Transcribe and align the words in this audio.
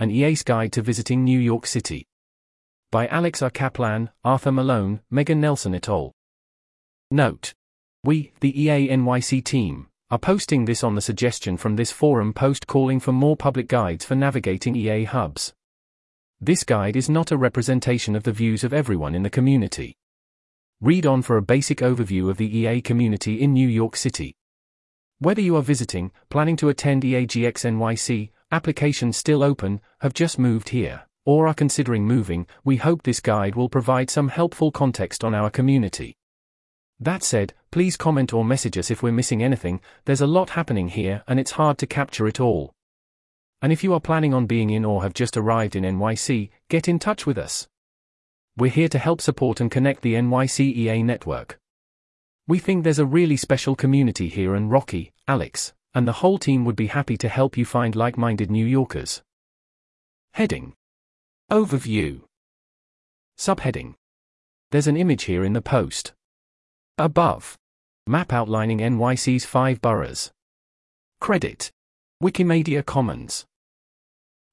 An 0.00 0.12
EA's 0.12 0.44
Guide 0.44 0.70
to 0.74 0.82
Visiting 0.82 1.24
New 1.24 1.40
York 1.40 1.66
City. 1.66 2.06
By 2.92 3.08
Alex 3.08 3.42
R. 3.42 3.50
Kaplan, 3.50 4.10
Arthur 4.22 4.52
Malone, 4.52 5.00
Megan 5.10 5.40
Nelson 5.40 5.74
et 5.74 5.88
al. 5.88 6.12
Note. 7.10 7.52
We, 8.04 8.32
the 8.38 8.62
EA 8.62 8.90
NYC 8.90 9.42
team, 9.42 9.88
are 10.08 10.18
posting 10.20 10.66
this 10.66 10.84
on 10.84 10.94
the 10.94 11.00
suggestion 11.00 11.56
from 11.56 11.74
this 11.74 11.90
forum 11.90 12.32
post 12.32 12.68
calling 12.68 13.00
for 13.00 13.10
more 13.10 13.36
public 13.36 13.66
guides 13.66 14.04
for 14.04 14.14
navigating 14.14 14.76
EA 14.76 15.02
hubs. 15.02 15.52
This 16.40 16.62
guide 16.62 16.94
is 16.94 17.10
not 17.10 17.32
a 17.32 17.36
representation 17.36 18.14
of 18.14 18.22
the 18.22 18.30
views 18.30 18.62
of 18.62 18.72
everyone 18.72 19.16
in 19.16 19.24
the 19.24 19.30
community. 19.30 19.96
Read 20.80 21.06
on 21.06 21.22
for 21.22 21.36
a 21.36 21.42
basic 21.42 21.78
overview 21.78 22.30
of 22.30 22.36
the 22.36 22.56
EA 22.56 22.80
community 22.82 23.40
in 23.40 23.52
New 23.52 23.66
York 23.66 23.96
City. 23.96 24.36
Whether 25.18 25.40
you 25.40 25.56
are 25.56 25.62
visiting, 25.62 26.12
planning 26.30 26.54
to 26.58 26.68
attend 26.68 27.02
EAGX 27.02 27.64
NYC, 27.64 28.30
applications 28.50 29.16
still 29.16 29.42
open, 29.42 29.80
have 30.00 30.14
just 30.14 30.38
moved 30.38 30.70
here, 30.70 31.02
or 31.24 31.46
are 31.46 31.54
considering 31.54 32.06
moving, 32.06 32.46
we 32.64 32.76
hope 32.76 33.02
this 33.02 33.20
guide 33.20 33.54
will 33.54 33.68
provide 33.68 34.10
some 34.10 34.28
helpful 34.28 34.70
context 34.70 35.22
on 35.22 35.34
our 35.34 35.50
community. 35.50 36.16
That 37.00 37.22
said, 37.22 37.54
please 37.70 37.96
comment 37.96 38.32
or 38.32 38.44
message 38.44 38.78
us 38.78 38.90
if 38.90 39.02
we're 39.02 39.12
missing 39.12 39.42
anything, 39.42 39.80
there's 40.04 40.20
a 40.20 40.26
lot 40.26 40.50
happening 40.50 40.88
here 40.88 41.22
and 41.28 41.38
it's 41.38 41.52
hard 41.52 41.78
to 41.78 41.86
capture 41.86 42.26
it 42.26 42.40
all. 42.40 42.72
And 43.60 43.72
if 43.72 43.84
you 43.84 43.92
are 43.92 44.00
planning 44.00 44.32
on 44.32 44.46
being 44.46 44.70
in 44.70 44.84
or 44.84 45.02
have 45.02 45.14
just 45.14 45.36
arrived 45.36 45.76
in 45.76 45.84
NYC, 45.84 46.50
get 46.68 46.88
in 46.88 46.98
touch 46.98 47.26
with 47.26 47.38
us. 47.38 47.68
We're 48.56 48.70
here 48.70 48.88
to 48.88 48.98
help 48.98 49.20
support 49.20 49.60
and 49.60 49.70
connect 49.70 50.02
the 50.02 50.14
NYCEA 50.14 51.04
network. 51.04 51.58
We 52.48 52.58
think 52.58 52.82
there's 52.82 52.98
a 52.98 53.06
really 53.06 53.36
special 53.36 53.76
community 53.76 54.28
here, 54.28 54.54
and 54.54 54.70
Rocky, 54.70 55.12
Alex, 55.28 55.74
and 55.94 56.06
the 56.06 56.20
whole 56.20 56.38
team 56.38 56.64
would 56.64 56.76
be 56.76 56.88
happy 56.88 57.16
to 57.16 57.28
help 57.28 57.56
you 57.56 57.64
find 57.64 57.96
like 57.96 58.16
minded 58.16 58.50
New 58.50 58.66
Yorkers. 58.66 59.22
Heading 60.32 60.74
Overview 61.50 62.22
Subheading 63.38 63.94
There's 64.70 64.86
an 64.86 64.96
image 64.96 65.24
here 65.24 65.44
in 65.44 65.52
the 65.52 65.62
post. 65.62 66.12
Above 66.98 67.56
Map 68.06 68.32
outlining 68.32 68.78
NYC's 68.78 69.44
five 69.44 69.80
boroughs. 69.80 70.30
Credit 71.20 71.70
Wikimedia 72.22 72.84
Commons. 72.84 73.44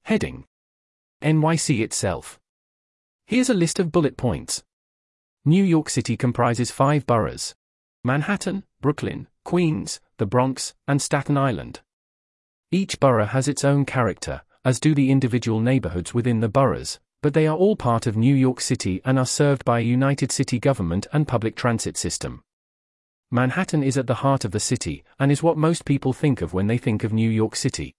Heading 0.04 0.44
NYC 1.22 1.80
itself. 1.80 2.38
Here's 3.26 3.50
a 3.50 3.54
list 3.54 3.78
of 3.78 3.90
bullet 3.90 4.16
points. 4.16 4.62
New 5.44 5.64
York 5.64 5.90
City 5.90 6.16
comprises 6.16 6.70
five 6.70 7.06
boroughs 7.06 7.54
Manhattan, 8.04 8.62
Brooklyn, 8.86 9.26
Queens, 9.44 9.98
the 10.18 10.26
Bronx, 10.26 10.72
and 10.86 11.02
Staten 11.02 11.36
Island. 11.36 11.80
Each 12.70 13.00
borough 13.00 13.26
has 13.26 13.48
its 13.48 13.64
own 13.64 13.84
character, 13.84 14.42
as 14.64 14.78
do 14.78 14.94
the 14.94 15.10
individual 15.10 15.58
neighborhoods 15.58 16.14
within 16.14 16.38
the 16.38 16.48
boroughs, 16.48 17.00
but 17.20 17.34
they 17.34 17.48
are 17.48 17.56
all 17.56 17.74
part 17.74 18.06
of 18.06 18.16
New 18.16 18.32
York 18.32 18.60
City 18.60 19.00
and 19.04 19.18
are 19.18 19.26
served 19.26 19.64
by 19.64 19.80
a 19.80 19.82
united 19.82 20.30
city 20.30 20.60
government 20.60 21.08
and 21.12 21.26
public 21.26 21.56
transit 21.56 21.96
system. 21.96 22.44
Manhattan 23.28 23.82
is 23.82 23.98
at 23.98 24.06
the 24.06 24.22
heart 24.22 24.44
of 24.44 24.52
the 24.52 24.60
city, 24.60 25.02
and 25.18 25.32
is 25.32 25.42
what 25.42 25.58
most 25.58 25.84
people 25.84 26.12
think 26.12 26.40
of 26.40 26.54
when 26.54 26.68
they 26.68 26.78
think 26.78 27.02
of 27.02 27.12
New 27.12 27.28
York 27.28 27.56
City. 27.56 27.96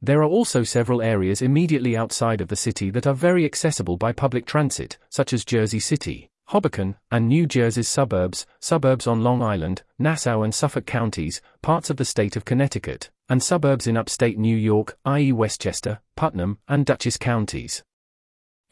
There 0.00 0.22
are 0.22 0.36
also 0.38 0.62
several 0.62 1.02
areas 1.02 1.42
immediately 1.42 1.98
outside 1.98 2.40
of 2.40 2.48
the 2.48 2.56
city 2.56 2.88
that 2.92 3.06
are 3.06 3.12
very 3.12 3.44
accessible 3.44 3.98
by 3.98 4.12
public 4.12 4.46
transit, 4.46 4.96
such 5.10 5.34
as 5.34 5.44
Jersey 5.44 5.80
City, 5.80 6.29
Hoboken, 6.50 6.96
and 7.12 7.28
New 7.28 7.46
Jersey's 7.46 7.86
suburbs, 7.86 8.44
suburbs 8.58 9.06
on 9.06 9.22
Long 9.22 9.40
Island, 9.40 9.84
Nassau 10.00 10.42
and 10.42 10.52
Suffolk 10.52 10.84
counties, 10.84 11.40
parts 11.62 11.90
of 11.90 11.96
the 11.96 12.04
state 12.04 12.34
of 12.34 12.44
Connecticut, 12.44 13.08
and 13.28 13.40
suburbs 13.40 13.86
in 13.86 13.96
upstate 13.96 14.36
New 14.36 14.56
York, 14.56 14.98
i.e., 15.04 15.30
Westchester, 15.30 16.00
Putnam, 16.16 16.58
and 16.66 16.84
Dutchess 16.84 17.16
counties. 17.18 17.84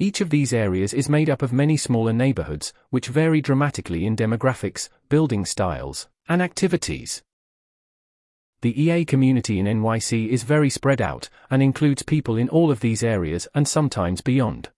Each 0.00 0.20
of 0.20 0.30
these 0.30 0.52
areas 0.52 0.92
is 0.92 1.08
made 1.08 1.30
up 1.30 1.40
of 1.40 1.52
many 1.52 1.76
smaller 1.76 2.12
neighborhoods, 2.12 2.72
which 2.90 3.06
vary 3.06 3.40
dramatically 3.40 4.04
in 4.04 4.16
demographics, 4.16 4.88
building 5.08 5.44
styles, 5.44 6.08
and 6.28 6.42
activities. 6.42 7.22
The 8.60 8.82
EA 8.82 9.04
community 9.04 9.60
in 9.60 9.66
NYC 9.66 10.26
is 10.30 10.42
very 10.42 10.68
spread 10.68 11.00
out 11.00 11.28
and 11.48 11.62
includes 11.62 12.02
people 12.02 12.36
in 12.36 12.48
all 12.48 12.72
of 12.72 12.80
these 12.80 13.04
areas 13.04 13.46
and 13.54 13.68
sometimes 13.68 14.20
beyond. 14.20 14.70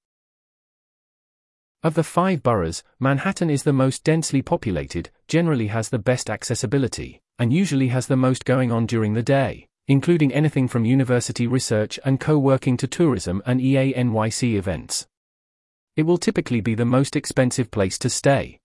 Of 1.83 1.95
the 1.95 2.05
five 2.05 2.43
boroughs, 2.43 2.83
Manhattan 2.99 3.49
is 3.49 3.63
the 3.63 3.73
most 3.73 4.05
densely 4.05 4.43
populated, 4.43 5.09
generally 5.29 5.69
has 5.69 5.89
the 5.89 5.99
best 5.99 6.29
accessibility, 6.29 7.23
and 7.39 7.55
usually 7.55 7.89
has 7.89 8.07
the 8.07 8.19
most 8.19 8.45
going 8.45 8.71
on 8.71 8.85
during 8.85 9.15
the 9.15 9.23
day, 9.23 9.67
including 9.89 10.31
anything 10.31 10.69
from 10.69 10.85
university 10.85 11.47
research 11.47 11.99
and 12.05 12.21
co 12.21 12.39
working 12.39 12.77
to 12.77 12.87
tourism 12.87 13.43
and 13.47 13.63
EA 13.63 13.95
NYC 13.95 14.57
events. 14.57 15.07
It 15.97 16.03
will 16.03 16.19
typically 16.19 16.61
be 16.61 16.75
the 16.75 16.85
most 16.85 17.17
expensive 17.17 17.71
place 17.71 17.99
to 18.01 18.11
stay. 18.11 18.61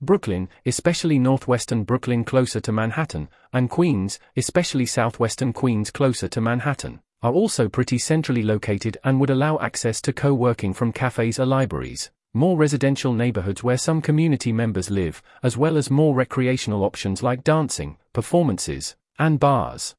Brooklyn, 0.00 0.48
especially 0.64 1.18
northwestern 1.18 1.84
Brooklyn 1.84 2.24
closer 2.24 2.60
to 2.60 2.72
Manhattan, 2.72 3.28
and 3.52 3.68
Queens, 3.68 4.18
especially 4.38 4.86
southwestern 4.86 5.52
Queens 5.52 5.90
closer 5.90 6.28
to 6.28 6.40
Manhattan, 6.40 7.00
are 7.24 7.32
also 7.32 7.70
pretty 7.70 7.96
centrally 7.96 8.42
located 8.42 8.98
and 9.02 9.18
would 9.18 9.30
allow 9.30 9.58
access 9.58 10.02
to 10.02 10.12
co 10.12 10.34
working 10.34 10.74
from 10.74 10.92
cafes 10.92 11.40
or 11.40 11.46
libraries, 11.46 12.10
more 12.34 12.58
residential 12.58 13.14
neighborhoods 13.14 13.64
where 13.64 13.78
some 13.78 14.02
community 14.02 14.52
members 14.52 14.90
live, 14.90 15.22
as 15.42 15.56
well 15.56 15.78
as 15.78 15.90
more 15.90 16.14
recreational 16.14 16.84
options 16.84 17.22
like 17.22 17.42
dancing, 17.42 17.96
performances, 18.12 18.94
and 19.18 19.40
bars. 19.40 19.96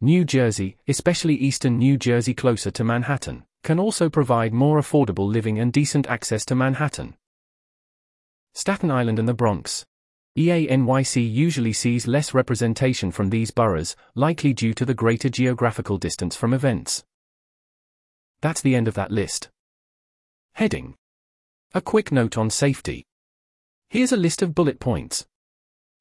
New 0.00 0.24
Jersey, 0.24 0.76
especially 0.88 1.36
eastern 1.36 1.78
New 1.78 1.96
Jersey 1.96 2.34
closer 2.34 2.72
to 2.72 2.82
Manhattan, 2.82 3.44
can 3.62 3.78
also 3.78 4.10
provide 4.10 4.52
more 4.52 4.80
affordable 4.80 5.32
living 5.32 5.60
and 5.60 5.72
decent 5.72 6.08
access 6.08 6.44
to 6.46 6.56
Manhattan. 6.56 7.14
Staten 8.52 8.90
Island 8.90 9.20
and 9.20 9.28
the 9.28 9.34
Bronx, 9.34 9.86
EANYC 10.36 11.30
usually 11.30 11.74
sees 11.74 12.06
less 12.06 12.32
representation 12.32 13.10
from 13.10 13.28
these 13.28 13.50
boroughs, 13.50 13.94
likely 14.14 14.54
due 14.54 14.72
to 14.72 14.86
the 14.86 14.94
greater 14.94 15.28
geographical 15.28 15.98
distance 15.98 16.34
from 16.34 16.54
events. 16.54 17.04
That's 18.40 18.62
the 18.62 18.74
end 18.74 18.88
of 18.88 18.94
that 18.94 19.10
list. 19.10 19.50
Heading 20.54 20.94
A 21.74 21.82
quick 21.82 22.10
note 22.10 22.38
on 22.38 22.48
safety. 22.48 23.04
Here's 23.90 24.12
a 24.12 24.16
list 24.16 24.40
of 24.40 24.54
bullet 24.54 24.80
points. 24.80 25.26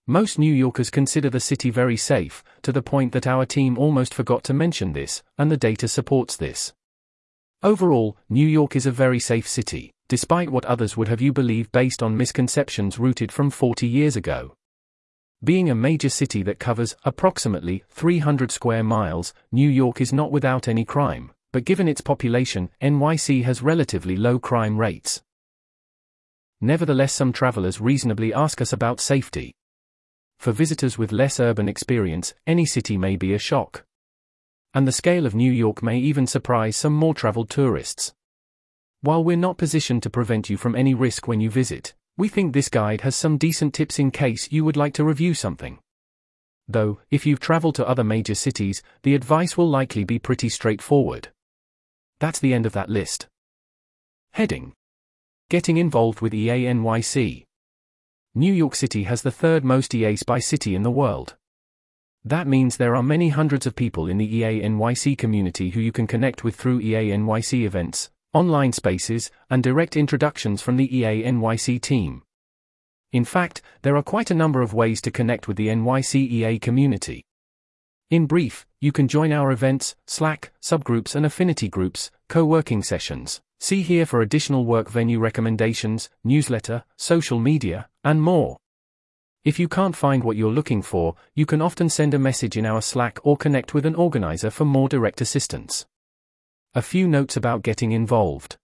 Most 0.07 0.39
New 0.39 0.53
Yorkers 0.53 0.89
consider 0.89 1.29
the 1.29 1.41
city 1.41 1.69
very 1.69 1.97
safe, 1.97 2.41
to 2.61 2.71
the 2.71 2.81
point 2.81 3.11
that 3.11 3.27
our 3.27 3.45
team 3.45 3.77
almost 3.77 4.13
forgot 4.13 4.45
to 4.45 4.53
mention 4.53 4.93
this, 4.93 5.23
and 5.37 5.51
the 5.51 5.57
data 5.57 5.89
supports 5.89 6.37
this. 6.37 6.73
Overall, 7.63 8.15
New 8.29 8.47
York 8.47 8.77
is 8.77 8.85
a 8.85 8.91
very 8.91 9.19
safe 9.19 9.47
city 9.47 9.93
despite 10.11 10.49
what 10.49 10.65
others 10.65 10.97
would 10.97 11.07
have 11.07 11.21
you 11.21 11.31
believe 11.31 11.71
based 11.71 12.03
on 12.03 12.17
misconceptions 12.17 12.99
rooted 12.99 13.31
from 13.31 13.49
40 13.49 13.87
years 13.87 14.17
ago. 14.17 14.53
Being 15.41 15.69
a 15.69 15.73
major 15.73 16.09
city 16.09 16.43
that 16.43 16.59
covers 16.59 16.97
approximately 17.05 17.85
300 17.87 18.51
square 18.51 18.83
miles, 18.83 19.33
New 19.53 19.69
York 19.69 20.01
is 20.01 20.11
not 20.11 20.29
without 20.29 20.67
any 20.67 20.83
crime, 20.83 21.31
but 21.53 21.63
given 21.63 21.87
its 21.87 22.01
population, 22.01 22.69
NYC 22.81 23.45
has 23.45 23.61
relatively 23.61 24.17
low 24.17 24.37
crime 24.37 24.77
rates. 24.77 25.21
Nevertheless, 26.59 27.13
some 27.13 27.31
travelers 27.31 27.79
reasonably 27.79 28.33
ask 28.33 28.59
us 28.59 28.73
about 28.73 28.99
safety. 28.99 29.53
For 30.39 30.51
visitors 30.51 30.97
with 30.97 31.13
less 31.13 31.39
urban 31.39 31.69
experience, 31.69 32.33
any 32.45 32.65
city 32.65 32.97
may 32.97 33.15
be 33.15 33.33
a 33.33 33.39
shock. 33.39 33.85
And 34.73 34.85
the 34.85 34.91
scale 34.91 35.25
of 35.25 35.35
New 35.35 35.53
York 35.53 35.81
may 35.81 35.99
even 35.99 36.27
surprise 36.27 36.75
some 36.75 36.91
more 36.91 37.13
traveled 37.13 37.49
tourists. 37.49 38.13
While 39.03 39.23
we're 39.23 39.35
not 39.35 39.57
positioned 39.57 40.03
to 40.03 40.11
prevent 40.11 40.47
you 40.47 40.57
from 40.57 40.75
any 40.75 40.93
risk 40.93 41.27
when 41.27 41.41
you 41.41 41.49
visit, 41.49 41.95
we 42.17 42.27
think 42.27 42.53
this 42.53 42.69
guide 42.69 43.01
has 43.01 43.15
some 43.15 43.39
decent 43.39 43.73
tips 43.73 43.97
in 43.97 44.11
case 44.11 44.51
you 44.51 44.63
would 44.63 44.77
like 44.77 44.93
to 44.93 45.03
review 45.03 45.33
something. 45.33 45.79
Though, 46.67 46.99
if 47.09 47.25
you've 47.25 47.39
traveled 47.39 47.73
to 47.75 47.87
other 47.87 48.03
major 48.03 48.35
cities, 48.35 48.83
the 49.01 49.15
advice 49.15 49.57
will 49.57 49.67
likely 49.67 50.03
be 50.03 50.19
pretty 50.19 50.49
straightforward. 50.49 51.29
That's 52.19 52.37
the 52.37 52.53
end 52.53 52.67
of 52.67 52.73
that 52.73 52.91
list. 52.91 53.27
Heading 54.33 54.73
Getting 55.49 55.77
involved 55.77 56.21
with 56.21 56.33
EANYC. 56.33 57.43
New 58.35 58.53
York 58.53 58.75
City 58.75 59.03
has 59.03 59.23
the 59.23 59.31
third 59.31 59.65
most 59.65 59.95
EAs 59.95 60.21
by 60.21 60.37
city 60.37 60.75
in 60.75 60.83
the 60.83 60.91
world. 60.91 61.35
That 62.23 62.47
means 62.47 62.77
there 62.77 62.95
are 62.95 63.01
many 63.01 63.29
hundreds 63.29 63.65
of 63.65 63.75
people 63.75 64.07
in 64.07 64.19
the 64.19 64.43
EANYC 64.43 65.17
community 65.17 65.71
who 65.71 65.79
you 65.79 65.91
can 65.91 66.05
connect 66.05 66.43
with 66.43 66.55
through 66.55 66.81
EANYC 66.81 67.65
events, 67.65 68.11
online 68.33 68.71
spaces, 68.71 69.31
and 69.49 69.61
direct 69.61 69.97
introductions 69.97 70.61
from 70.61 70.77
the 70.77 70.97
EA 70.97 71.23
NYC 71.23 71.81
team. 71.81 72.23
In 73.11 73.25
fact, 73.25 73.61
there 73.81 73.97
are 73.97 74.03
quite 74.03 74.31
a 74.31 74.35
number 74.35 74.61
of 74.61 74.73
ways 74.73 75.01
to 75.01 75.11
connect 75.11 75.47
with 75.47 75.57
the 75.57 75.67
NYC 75.67 76.31
NYCEA 76.31 76.61
community. 76.61 77.25
In 78.09 78.25
brief, 78.25 78.65
you 78.79 78.91
can 78.91 79.07
join 79.07 79.31
our 79.31 79.51
events, 79.51 79.95
Slack, 80.07 80.51
subgroups, 80.61 81.15
and 81.15 81.25
affinity 81.25 81.67
groups, 81.67 82.11
co 82.29 82.45
working 82.45 82.83
sessions. 82.83 83.41
See 83.59 83.83
here 83.83 84.05
for 84.05 84.21
additional 84.21 84.65
work 84.65 84.89
venue 84.89 85.19
recommendations, 85.19 86.09
newsletter, 86.23 86.83
social 86.97 87.39
media, 87.39 87.89
and 88.03 88.21
more. 88.21 88.57
If 89.43 89.59
you 89.59 89.67
can't 89.67 89.95
find 89.95 90.23
what 90.23 90.37
you're 90.37 90.51
looking 90.51 90.81
for, 90.81 91.15
you 91.35 91.45
can 91.45 91.61
often 91.61 91.89
send 91.89 92.13
a 92.13 92.19
message 92.19 92.57
in 92.57 92.65
our 92.65 92.81
Slack 92.81 93.19
or 93.23 93.37
connect 93.37 93.73
with 93.73 93.85
an 93.85 93.95
organizer 93.95 94.49
for 94.49 94.65
more 94.65 94.87
direct 94.87 95.19
assistance. 95.19 95.85
A 96.73 96.81
few 96.81 97.05
notes 97.05 97.35
about 97.35 97.63
getting 97.63 97.91
involved. 97.91 98.55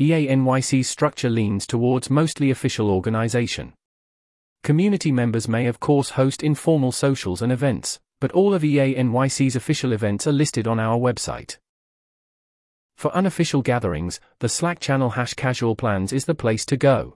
EANYC's 0.00 0.88
structure 0.88 1.30
leans 1.30 1.68
towards 1.68 2.10
mostly 2.10 2.50
official 2.50 2.90
organization. 2.90 3.74
Community 4.64 5.12
members 5.12 5.46
may 5.46 5.66
of 5.66 5.78
course 5.78 6.10
host 6.10 6.42
informal 6.42 6.90
socials 6.90 7.42
and 7.42 7.52
events, 7.52 8.00
but 8.20 8.32
all 8.32 8.52
of 8.52 8.62
EANYC's 8.62 9.54
official 9.54 9.92
events 9.92 10.26
are 10.26 10.32
listed 10.32 10.66
on 10.66 10.80
our 10.80 10.98
website. 10.98 11.58
For 12.96 13.14
unofficial 13.14 13.62
gatherings, 13.62 14.18
the 14.40 14.48
Slack 14.48 14.80
channel 14.80 15.10
hash 15.10 15.34
casual 15.34 15.76
plans 15.76 16.12
is 16.12 16.24
the 16.24 16.34
place 16.34 16.66
to 16.66 16.76
go. 16.76 17.14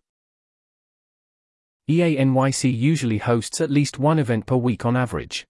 EANYC 1.91 2.79
usually 2.79 3.19
hosts 3.19 3.61
at 3.61 3.73
least 3.73 3.99
one 3.99 4.21
event 4.21 4.47
per 4.47 4.55
week 4.55 4.87
on 4.87 4.97
average. 4.97 5.48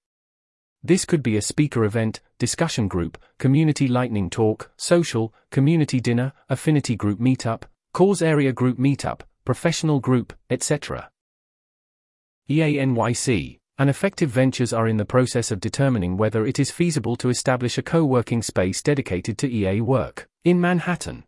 This 0.83 1.05
could 1.05 1.23
be 1.23 1.37
a 1.37 1.43
speaker 1.43 1.85
event, 1.85 2.21
discussion 2.39 2.87
group, 2.87 3.19
community 3.39 3.89
lightning 3.89 4.31
talk, 4.31 4.71
social, 4.77 5.35
community 5.51 6.01
dinner, 6.01 6.33
affinity 6.49 6.95
group 6.95 7.19
meetup, 7.19 7.65
cause 7.93 8.23
area 8.23 8.53
group 8.53 8.79
meetup, 8.79 9.23
professional 9.45 9.99
group, 9.99 10.33
etc. 10.51 11.11
EANYC 12.49 13.59
and 13.81 13.91
Effective 13.91 14.31
Ventures 14.31 14.73
are 14.73 14.89
in 14.89 14.97
the 14.97 15.05
process 15.05 15.51
of 15.51 15.61
determining 15.61 16.17
whether 16.17 16.47
it 16.47 16.59
is 16.59 16.71
feasible 16.71 17.17
to 17.17 17.29
establish 17.29 17.77
a 17.79 17.83
co 17.83 18.05
working 18.05 18.43
space 18.43 18.83
dedicated 18.83 19.37
to 19.39 19.53
EA 19.53 19.81
work 19.81 20.29
in 20.45 20.61
Manhattan. 20.61 21.25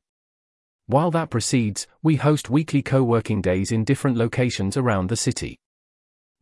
While 0.86 1.10
that 1.12 1.30
proceeds, 1.30 1.86
we 2.02 2.16
host 2.16 2.50
weekly 2.50 2.82
co 2.82 3.02
working 3.02 3.40
days 3.40 3.70
in 3.70 3.84
different 3.84 4.16
locations 4.16 4.76
around 4.76 5.08
the 5.08 5.16
city. 5.16 5.58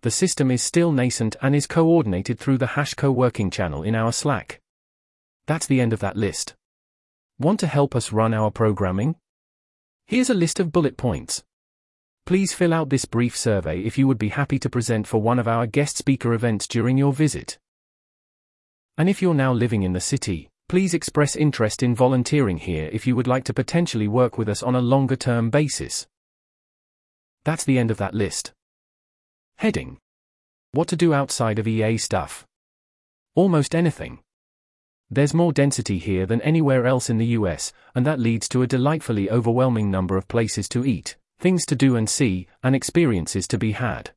The 0.02 0.10
system 0.12 0.52
is 0.52 0.62
still 0.62 0.92
nascent 0.92 1.34
and 1.42 1.56
is 1.56 1.66
coordinated 1.66 2.38
through 2.38 2.58
the 2.58 2.68
Hash 2.68 2.94
co 2.94 3.10
working 3.10 3.50
channel 3.50 3.82
in 3.82 3.96
our 3.96 4.12
Slack. 4.12 4.60
That's 5.46 5.66
the 5.66 5.80
end 5.80 5.92
of 5.92 5.98
that 6.00 6.16
list. 6.16 6.54
Want 7.40 7.58
to 7.60 7.66
help 7.66 7.96
us 7.96 8.12
run 8.12 8.32
our 8.32 8.50
programming? 8.52 9.16
Here's 10.06 10.30
a 10.30 10.34
list 10.34 10.60
of 10.60 10.70
bullet 10.70 10.96
points. 10.96 11.42
Please 12.26 12.52
fill 12.52 12.72
out 12.72 12.90
this 12.90 13.06
brief 13.06 13.36
survey 13.36 13.80
if 13.80 13.98
you 13.98 14.06
would 14.06 14.18
be 14.18 14.28
happy 14.28 14.58
to 14.60 14.70
present 14.70 15.06
for 15.06 15.20
one 15.20 15.38
of 15.38 15.48
our 15.48 15.66
guest 15.66 15.96
speaker 15.96 16.32
events 16.32 16.68
during 16.68 16.96
your 16.96 17.12
visit. 17.12 17.58
And 18.96 19.08
if 19.08 19.20
you're 19.20 19.34
now 19.34 19.52
living 19.52 19.82
in 19.82 19.94
the 19.94 20.00
city, 20.00 20.48
please 20.68 20.94
express 20.94 21.34
interest 21.34 21.82
in 21.82 21.94
volunteering 21.94 22.58
here 22.58 22.88
if 22.92 23.06
you 23.06 23.16
would 23.16 23.26
like 23.26 23.44
to 23.44 23.54
potentially 23.54 24.06
work 24.06 24.38
with 24.38 24.48
us 24.48 24.62
on 24.62 24.76
a 24.76 24.80
longer 24.80 25.16
term 25.16 25.50
basis. 25.50 26.06
That's 27.44 27.64
the 27.64 27.78
end 27.78 27.90
of 27.90 27.96
that 27.96 28.14
list. 28.14 28.52
Heading 29.58 29.98
What 30.70 30.86
to 30.86 30.96
do 30.96 31.12
outside 31.12 31.58
of 31.58 31.66
EA 31.66 31.96
stuff? 31.98 32.46
Almost 33.34 33.74
anything. 33.74 34.20
There's 35.10 35.34
more 35.34 35.52
density 35.52 35.98
here 35.98 36.26
than 36.26 36.40
anywhere 36.42 36.86
else 36.86 37.10
in 37.10 37.18
the 37.18 37.34
US, 37.38 37.72
and 37.92 38.06
that 38.06 38.20
leads 38.20 38.48
to 38.50 38.62
a 38.62 38.68
delightfully 38.68 39.28
overwhelming 39.28 39.90
number 39.90 40.16
of 40.16 40.28
places 40.28 40.68
to 40.68 40.86
eat 40.86 41.16
things 41.40 41.66
to 41.66 41.74
do 41.74 41.96
and 41.96 42.08
see, 42.08 42.46
and 42.62 42.76
experiences 42.76 43.48
to 43.48 43.58
be 43.58 43.72
had. 43.72 44.12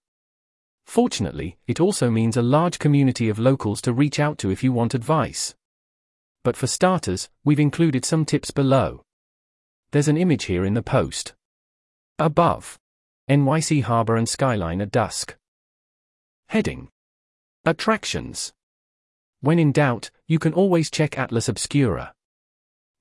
Fortunately, 0.86 1.58
it 1.66 1.80
also 1.80 2.12
means 2.12 2.38
a 2.38 2.44
large 2.44 2.78
community 2.78 3.28
of 3.28 3.40
locals 3.40 3.82
to 3.82 3.94
reach 3.94 4.20
out 4.20 4.38
to 4.40 4.52
if 4.52 4.64
you 4.64 4.72
want 4.72 4.94
advice. 4.94 5.56
But 6.44 6.56
for 6.56 6.68
starters, 6.68 7.30
we've 7.44 7.60
included 7.60 8.06
some 8.06 8.26
tips 8.26 8.52
below. 8.52 9.02
There's 9.92 10.08
an 10.08 10.18
image 10.18 10.46
here 10.46 10.66
in 10.66 10.76
the 10.76 10.84
post. 10.84 11.34
Above. 12.20 12.78
NYC 13.32 13.84
Harbor 13.84 14.18
and 14.18 14.28
Skyline 14.28 14.82
at 14.82 14.92
dusk. 14.92 15.38
Heading. 16.48 16.90
Attractions. 17.64 18.52
When 19.40 19.58
in 19.58 19.72
doubt, 19.72 20.12
you 20.28 20.38
can 20.38 20.52
always 20.52 20.92
check 20.92 21.18
Atlas 21.18 21.48
Obscura. 21.48 22.14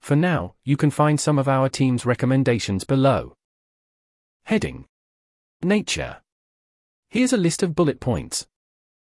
For 0.00 0.14
now, 0.14 0.54
you 0.62 0.76
can 0.76 0.92
find 0.92 1.18
some 1.18 1.36
of 1.36 1.48
our 1.48 1.68
team's 1.68 2.06
recommendations 2.06 2.84
below. 2.84 3.34
Heading 4.44 4.86
Nature. 5.64 6.18
Here's 7.08 7.32
a 7.32 7.36
list 7.36 7.64
of 7.64 7.74
bullet 7.74 7.98
points. 7.98 8.46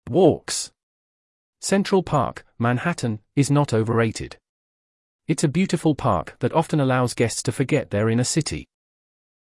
Walks. 0.08 0.70
Central 1.60 2.04
Park, 2.04 2.44
Manhattan, 2.56 3.18
is 3.34 3.50
not 3.50 3.74
overrated. 3.74 4.36
It's 5.26 5.42
a 5.42 5.48
beautiful 5.48 5.96
park 5.96 6.36
that 6.38 6.52
often 6.52 6.78
allows 6.78 7.14
guests 7.14 7.42
to 7.42 7.50
forget 7.50 7.90
they're 7.90 8.10
in 8.10 8.20
a 8.20 8.24
city. 8.24 8.68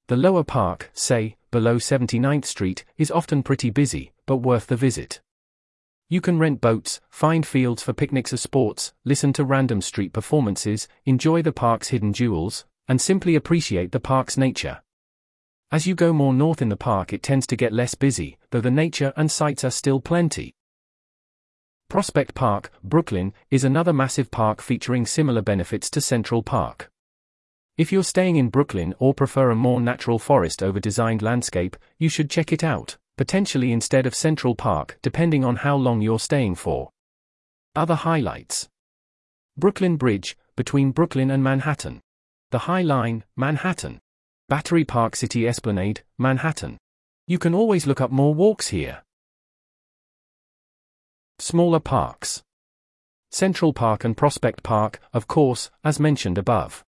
The 0.09 0.15
lower 0.15 0.43
park, 0.43 0.91
say, 0.93 1.37
below 1.55 1.77
79th 1.77 2.43
Street, 2.43 2.83
is 2.97 3.09
often 3.09 3.41
pretty 3.41 3.69
busy, 3.69 4.11
but 4.25 4.43
worth 4.43 4.67
the 4.67 4.75
visit. 4.75 5.21
You 6.09 6.19
can 6.19 6.37
rent 6.37 6.59
boats, 6.59 6.99
find 7.09 7.47
fields 7.47 7.81
for 7.81 7.93
picnics 7.93 8.33
or 8.33 8.37
sports, 8.37 8.91
listen 9.05 9.31
to 9.31 9.45
random 9.45 9.79
street 9.79 10.11
performances, 10.11 10.89
enjoy 11.05 11.41
the 11.41 11.53
park's 11.53 11.87
hidden 11.87 12.11
jewels, 12.11 12.65
and 12.89 12.99
simply 12.99 13.35
appreciate 13.35 13.93
the 13.93 14.01
park's 14.01 14.35
nature. 14.35 14.81
As 15.71 15.87
you 15.87 15.95
go 15.95 16.11
more 16.11 16.33
north 16.33 16.61
in 16.61 16.67
the 16.67 16.75
park, 16.75 17.13
it 17.13 17.23
tends 17.23 17.47
to 17.47 17.55
get 17.55 17.71
less 17.71 17.95
busy, 17.95 18.37
though 18.49 18.59
the 18.59 18.69
nature 18.69 19.13
and 19.15 19.31
sights 19.31 19.63
are 19.63 19.71
still 19.71 20.01
plenty. 20.01 20.55
Prospect 21.87 22.35
Park, 22.35 22.69
Brooklyn, 22.83 23.31
is 23.49 23.63
another 23.63 23.93
massive 23.93 24.29
park 24.29 24.61
featuring 24.61 25.05
similar 25.05 25.41
benefits 25.41 25.89
to 25.91 26.01
Central 26.01 26.43
Park. 26.43 26.91
If 27.77 27.91
you're 27.91 28.03
staying 28.03 28.37
in 28.37 28.47
Brooklyn 28.47 28.95
or 28.99 29.13
prefer 29.13 29.49
a 29.51 29.55
more 29.55 29.81
natural 29.81 30.17
forest 30.17 30.63
over 30.63 30.79
designed 30.79 31.21
landscape, 31.21 31.75
you 31.97 32.07
should 32.07 32.29
check 32.29 32.53
it 32.53 32.63
out, 32.63 32.95
potentially 33.17 33.73
instead 33.73 34.05
of 34.05 34.15
Central 34.15 34.55
Park, 34.55 34.97
depending 35.01 35.43
on 35.43 35.57
how 35.57 35.75
long 35.75 35.99
you're 35.99 36.19
staying 36.19 36.55
for. 36.55 36.89
Other 37.75 37.95
highlights 37.95 38.69
Brooklyn 39.57 39.97
Bridge, 39.97 40.37
between 40.55 40.91
Brooklyn 40.91 41.29
and 41.29 41.43
Manhattan. 41.43 41.99
The 42.51 42.59
High 42.59 42.81
Line, 42.81 43.25
Manhattan. 43.35 43.99
Battery 44.47 44.85
Park 44.85 45.17
City 45.17 45.45
Esplanade, 45.45 46.01
Manhattan. 46.17 46.77
You 47.27 47.39
can 47.39 47.53
always 47.53 47.85
look 47.85 47.99
up 47.99 48.11
more 48.11 48.33
walks 48.33 48.69
here. 48.69 49.03
Smaller 51.39 51.81
parks. 51.81 52.41
Central 53.31 53.73
Park 53.73 54.05
and 54.05 54.15
Prospect 54.15 54.63
Park, 54.63 55.01
of 55.11 55.27
course, 55.27 55.69
as 55.83 55.99
mentioned 55.99 56.37
above. 56.37 56.84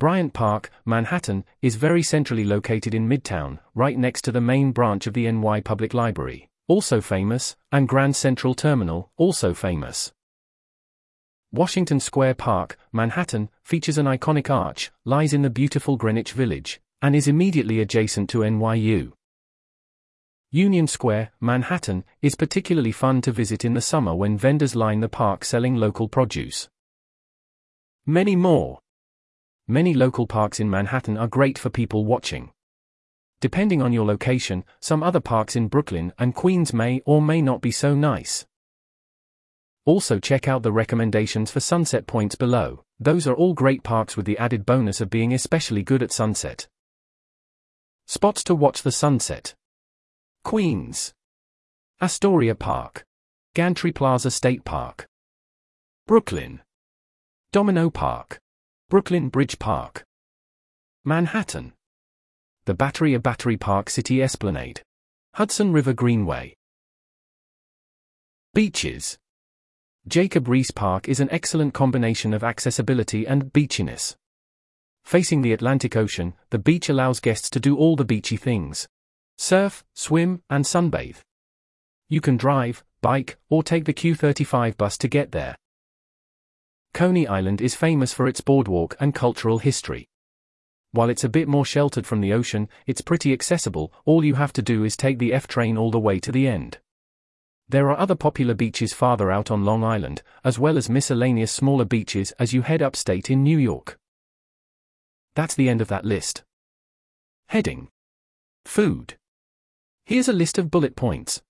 Bryant 0.00 0.32
Park, 0.32 0.70
Manhattan, 0.86 1.44
is 1.60 1.76
very 1.76 2.02
centrally 2.02 2.42
located 2.42 2.94
in 2.94 3.06
Midtown, 3.06 3.58
right 3.74 3.98
next 3.98 4.22
to 4.22 4.32
the 4.32 4.40
main 4.40 4.72
branch 4.72 5.06
of 5.06 5.12
the 5.12 5.30
NY 5.30 5.60
Public 5.60 5.92
Library, 5.92 6.48
also 6.68 7.02
famous, 7.02 7.54
and 7.70 7.86
Grand 7.86 8.16
Central 8.16 8.54
Terminal, 8.54 9.10
also 9.18 9.52
famous. 9.52 10.10
Washington 11.52 12.00
Square 12.00 12.36
Park, 12.36 12.78
Manhattan, 12.92 13.50
features 13.62 13.98
an 13.98 14.06
iconic 14.06 14.48
arch, 14.48 14.90
lies 15.04 15.34
in 15.34 15.42
the 15.42 15.50
beautiful 15.50 15.98
Greenwich 15.98 16.32
Village, 16.32 16.80
and 17.02 17.14
is 17.14 17.28
immediately 17.28 17.78
adjacent 17.78 18.30
to 18.30 18.38
NYU. 18.38 19.12
Union 20.50 20.86
Square, 20.86 21.30
Manhattan, 21.42 22.04
is 22.22 22.34
particularly 22.36 22.92
fun 22.92 23.20
to 23.20 23.32
visit 23.32 23.66
in 23.66 23.74
the 23.74 23.82
summer 23.82 24.14
when 24.14 24.38
vendors 24.38 24.74
line 24.74 25.00
the 25.00 25.10
park 25.10 25.44
selling 25.44 25.76
local 25.76 26.08
produce. 26.08 26.70
Many 28.06 28.34
more. 28.34 28.78
Many 29.70 29.94
local 29.94 30.26
parks 30.26 30.58
in 30.58 30.68
Manhattan 30.68 31.16
are 31.16 31.28
great 31.28 31.56
for 31.56 31.70
people 31.70 32.04
watching. 32.04 32.50
Depending 33.40 33.80
on 33.80 33.92
your 33.92 34.04
location, 34.04 34.64
some 34.80 35.00
other 35.00 35.20
parks 35.20 35.54
in 35.54 35.68
Brooklyn 35.68 36.12
and 36.18 36.34
Queens 36.34 36.72
may 36.72 37.02
or 37.06 37.22
may 37.22 37.40
not 37.40 37.60
be 37.60 37.70
so 37.70 37.94
nice. 37.94 38.44
Also, 39.84 40.18
check 40.18 40.48
out 40.48 40.64
the 40.64 40.72
recommendations 40.72 41.52
for 41.52 41.60
sunset 41.60 42.08
points 42.08 42.34
below, 42.34 42.82
those 42.98 43.28
are 43.28 43.34
all 43.36 43.54
great 43.54 43.84
parks 43.84 44.16
with 44.16 44.26
the 44.26 44.36
added 44.38 44.66
bonus 44.66 45.00
of 45.00 45.08
being 45.08 45.32
especially 45.32 45.84
good 45.84 46.02
at 46.02 46.10
sunset. 46.10 46.66
Spots 48.08 48.42
to 48.42 48.56
watch 48.56 48.82
the 48.82 48.90
sunset. 48.90 49.54
Queens. 50.42 51.14
Astoria 52.02 52.56
Park. 52.56 53.04
Gantry 53.54 53.92
Plaza 53.92 54.32
State 54.32 54.64
Park. 54.64 55.06
Brooklyn. 56.08 56.60
Domino 57.52 57.88
Park. 57.88 58.40
Brooklyn 58.90 59.28
Bridge 59.28 59.56
Park. 59.60 60.04
Manhattan. 61.04 61.74
The 62.64 62.74
Battery 62.74 63.14
of 63.14 63.22
Battery 63.22 63.56
Park 63.56 63.88
City 63.88 64.20
Esplanade. 64.20 64.82
Hudson 65.36 65.72
River 65.72 65.92
Greenway. 65.92 66.56
Beaches. 68.52 69.16
Jacob 70.08 70.46
Riis 70.46 70.74
Park 70.74 71.08
is 71.08 71.20
an 71.20 71.30
excellent 71.30 71.72
combination 71.72 72.34
of 72.34 72.42
accessibility 72.42 73.28
and 73.28 73.52
beachiness. 73.52 74.16
Facing 75.04 75.42
the 75.42 75.52
Atlantic 75.52 75.94
Ocean, 75.96 76.34
the 76.50 76.58
beach 76.58 76.88
allows 76.88 77.20
guests 77.20 77.48
to 77.50 77.60
do 77.60 77.76
all 77.76 77.94
the 77.94 78.04
beachy 78.04 78.36
things 78.36 78.88
surf, 79.38 79.84
swim, 79.94 80.42
and 80.50 80.64
sunbathe. 80.64 81.22
You 82.08 82.20
can 82.20 82.36
drive, 82.36 82.82
bike, 83.02 83.38
or 83.50 83.62
take 83.62 83.84
the 83.84 83.94
Q35 83.94 84.76
bus 84.76 84.98
to 84.98 85.06
get 85.06 85.30
there. 85.30 85.54
Coney 86.92 87.26
Island 87.26 87.60
is 87.60 87.74
famous 87.74 88.12
for 88.12 88.26
its 88.26 88.40
boardwalk 88.40 88.96
and 89.00 89.14
cultural 89.14 89.58
history. 89.58 90.08
While 90.92 91.08
it's 91.08 91.24
a 91.24 91.28
bit 91.28 91.46
more 91.46 91.64
sheltered 91.64 92.06
from 92.06 92.20
the 92.20 92.32
ocean, 92.32 92.68
it's 92.86 93.00
pretty 93.00 93.32
accessible, 93.32 93.92
all 94.04 94.24
you 94.24 94.34
have 94.34 94.52
to 94.54 94.62
do 94.62 94.82
is 94.84 94.96
take 94.96 95.18
the 95.18 95.32
F 95.32 95.46
train 95.46 95.78
all 95.78 95.90
the 95.90 96.00
way 96.00 96.18
to 96.18 96.32
the 96.32 96.48
end. 96.48 96.78
There 97.68 97.88
are 97.88 97.98
other 97.98 98.16
popular 98.16 98.54
beaches 98.54 98.92
farther 98.92 99.30
out 99.30 99.50
on 99.52 99.64
Long 99.64 99.84
Island, 99.84 100.22
as 100.42 100.58
well 100.58 100.76
as 100.76 100.90
miscellaneous 100.90 101.52
smaller 101.52 101.84
beaches 101.84 102.32
as 102.32 102.52
you 102.52 102.62
head 102.62 102.82
upstate 102.82 103.30
in 103.30 103.44
New 103.44 103.58
York. 103.58 103.96
That's 105.36 105.54
the 105.54 105.68
end 105.68 105.80
of 105.80 105.86
that 105.88 106.04
list. 106.04 106.42
Heading 107.46 107.88
Food. 108.64 109.14
Here's 110.04 110.28
a 110.28 110.32
list 110.32 110.58
of 110.58 110.70
bullet 110.70 110.96
points. 110.96 111.40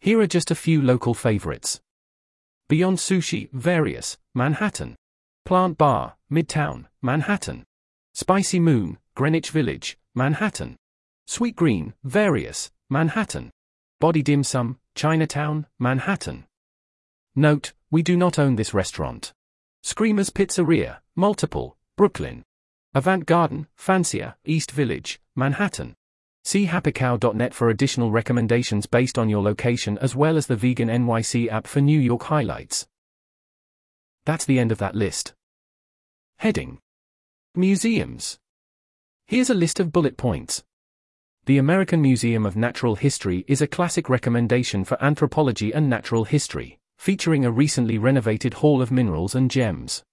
Here 0.00 0.18
are 0.18 0.26
just 0.26 0.50
a 0.50 0.56
few 0.56 0.82
local 0.82 1.14
favorites. 1.14 1.80
Beyond 2.68 2.98
Sushi, 2.98 3.48
Various, 3.52 4.18
Manhattan. 4.34 4.96
Plant 5.44 5.78
Bar, 5.78 6.16
Midtown, 6.28 6.86
Manhattan. 7.00 7.64
Spicy 8.12 8.58
Moon, 8.58 8.98
Greenwich 9.14 9.50
Village, 9.50 9.96
Manhattan. 10.16 10.76
Sweet 11.28 11.54
Green, 11.54 11.94
Various, 12.02 12.72
Manhattan. 12.90 13.52
Body 14.00 14.20
Dim 14.20 14.42
Sum, 14.42 14.80
Chinatown, 14.96 15.66
Manhattan. 15.78 16.46
Note, 17.36 17.72
we 17.92 18.02
do 18.02 18.16
not 18.16 18.36
own 18.36 18.56
this 18.56 18.74
restaurant. 18.74 19.32
Screamers 19.84 20.30
Pizzeria, 20.30 20.98
Multiple, 21.14 21.76
Brooklyn. 21.96 22.42
Avant 22.94 23.26
Garden, 23.26 23.68
Fancier, 23.76 24.34
East 24.44 24.72
Village, 24.72 25.20
Manhattan. 25.36 25.94
See 26.46 26.68
happycow.net 26.68 27.52
for 27.54 27.70
additional 27.70 28.12
recommendations 28.12 28.86
based 28.86 29.18
on 29.18 29.28
your 29.28 29.42
location 29.42 29.98
as 29.98 30.14
well 30.14 30.36
as 30.36 30.46
the 30.46 30.54
Vegan 30.54 30.88
NYC 30.88 31.50
app 31.50 31.66
for 31.66 31.80
New 31.80 31.98
York 31.98 32.22
highlights. 32.22 32.86
That's 34.26 34.44
the 34.44 34.60
end 34.60 34.70
of 34.70 34.78
that 34.78 34.94
list. 34.94 35.34
Heading 36.36 36.78
Museums. 37.56 38.38
Here's 39.26 39.50
a 39.50 39.54
list 39.54 39.80
of 39.80 39.90
bullet 39.90 40.16
points. 40.16 40.62
The 41.46 41.58
American 41.58 42.00
Museum 42.00 42.46
of 42.46 42.54
Natural 42.54 42.94
History 42.94 43.44
is 43.48 43.60
a 43.60 43.66
classic 43.66 44.08
recommendation 44.08 44.84
for 44.84 45.02
anthropology 45.02 45.74
and 45.74 45.90
natural 45.90 46.22
history, 46.22 46.78
featuring 46.96 47.44
a 47.44 47.50
recently 47.50 47.98
renovated 47.98 48.54
Hall 48.54 48.80
of 48.80 48.92
Minerals 48.92 49.34
and 49.34 49.50
Gems. 49.50 50.04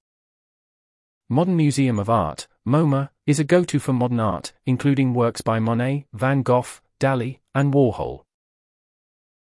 Modern 1.29 1.55
Museum 1.55 1.99
of 1.99 2.09
Art, 2.09 2.47
MoMA, 2.67 3.09
is 3.25 3.39
a 3.39 3.43
go 3.43 3.63
to 3.63 3.79
for 3.79 3.93
modern 3.93 4.19
art, 4.19 4.53
including 4.65 5.13
works 5.13 5.41
by 5.41 5.59
Monet, 5.59 6.05
Van 6.13 6.43
Gogh, 6.43 6.65
Dali, 6.99 7.39
and 7.53 7.73
Warhol. 7.73 8.23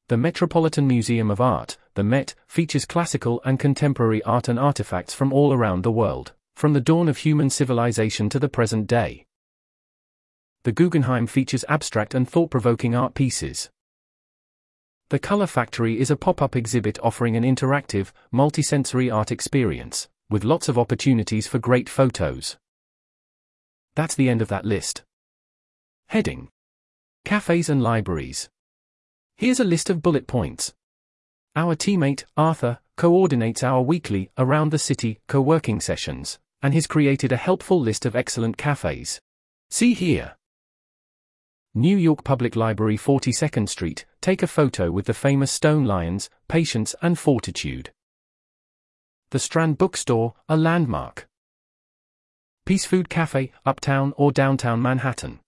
The 0.09 0.17
Metropolitan 0.17 0.87
Museum 0.87 1.31
of 1.31 1.41
Art, 1.41 1.79
the 1.95 2.05
Met, 2.05 2.35
features 2.47 2.85
classical 2.85 3.41
and 3.45 3.59
contemporary 3.59 4.23
art 4.23 4.49
and 4.49 4.59
artifacts 4.59 5.15
from 5.15 5.33
all 5.33 5.53
around 5.53 5.83
the 5.83 5.93
world, 5.93 6.33
from 6.57 6.73
the 6.73 6.81
dawn 6.81 7.09
of 7.09 7.19
human 7.19 7.51
civilization 7.51 8.29
to 8.29 8.39
the 8.39 8.49
present 8.49 8.87
day 8.87 9.27
the 10.69 10.73
Guggenheim 10.73 11.27
features 11.27 11.65
abstract 11.67 12.15
and 12.15 12.29
thought 12.29 12.51
provoking 12.51 12.95
art 12.95 13.15
pieces. 13.15 13.71
The 15.09 15.19
Color 15.19 15.47
Factory 15.47 15.99
is 15.99 16.11
a 16.11 16.17
pop 16.17 16.43
up 16.43 16.55
exhibit 16.55 16.99
offering 17.03 17.37
an 17.37 17.43
interactive, 17.43 18.13
multisensory 18.35 19.11
art 19.11 19.33
experience, 19.33 20.11
with 20.29 20.45
lots 20.45 20.69
of 20.69 20.77
opportunities 20.77 21.47
for 21.47 21.59
great 21.59 21.89
photos. 21.89 22.59
That's 23.99 24.15
the 24.15 24.29
end 24.29 24.43
of 24.43 24.47
that 24.47 24.65
list. 24.65 25.03
Heading 26.07 26.51
Cafes 27.25 27.69
and 27.69 27.83
Libraries. 27.83 28.49
Here's 29.37 29.59
a 29.59 29.65
list 29.65 29.91
of 29.91 30.03
bullet 30.03 30.29
points. 30.29 30.73
Our 31.57 31.75
teammate, 31.75 32.23
Arthur, 32.37 32.79
coordinates 32.97 33.65
our 33.65 33.83
weekly, 33.83 34.31
around 34.39 34.71
the 34.71 34.79
city, 34.79 35.19
co 35.27 35.41
working 35.41 35.81
sessions, 35.81 36.39
and 36.63 36.75
has 36.75 36.87
created 36.87 37.33
a 37.33 37.37
helpful 37.37 37.81
list 37.81 38.07
of 38.07 38.15
excellent 38.15 38.57
cafes. 38.57 39.21
See 39.69 39.95
here. 39.95 40.37
New 41.75 41.97
York 41.97 42.23
Public 42.23 42.55
Library 42.55 42.97
42nd 42.97 43.69
Street, 43.69 44.07
take 44.21 44.45
a 44.45 44.47
photo 44.47 44.93
with 44.93 45.07
the 45.07 45.13
famous 45.13 45.51
stone 45.51 45.85
lions, 45.85 46.31
patience 46.47 46.95
and 47.03 47.19
fortitude. 47.19 47.91
The 49.31 49.41
Strand 49.41 49.77
Bookstore, 49.77 50.35
a 50.49 50.57
landmark. 50.57 51.28
Peace 52.69 52.85
Food 52.85 53.09
Cafe, 53.09 53.51
uptown 53.65 54.13
or 54.19 54.31
downtown 54.31 54.83
Manhattan. 54.83 55.41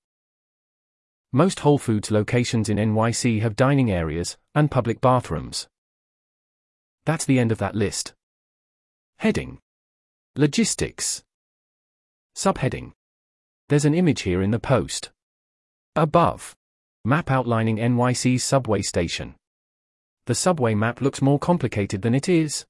Most 1.35 1.61
Whole 1.61 1.77
Foods 1.77 2.11
locations 2.11 2.71
in 2.71 2.79
NYC 2.79 3.43
have 3.43 3.57
dining 3.57 3.91
areas 3.91 4.39
and 4.55 4.71
public 4.71 5.03
bathrooms. 5.03 5.69
That's 7.05 7.27
the 7.27 7.39
end 7.39 7.53
of 7.53 7.59
that 7.59 7.75
list. 7.75 8.15
Heading 9.19 9.59
Logistics. 10.35 11.23
Subheading 12.35 12.93
There's 13.69 13.85
an 13.85 13.95
image 13.95 14.23
here 14.23 14.41
in 14.41 14.51
the 14.51 14.59
post. 14.59 15.11
Above. 15.95 16.57
Map 17.05 17.31
outlining 17.31 17.77
NYC's 17.77 18.45
subway 18.45 18.81
station. 18.81 19.35
The 20.25 20.35
subway 20.35 20.75
map 20.75 21.03
looks 21.03 21.21
more 21.21 21.39
complicated 21.39 22.01
than 22.01 22.15
it 22.15 22.31
is. 22.31 22.65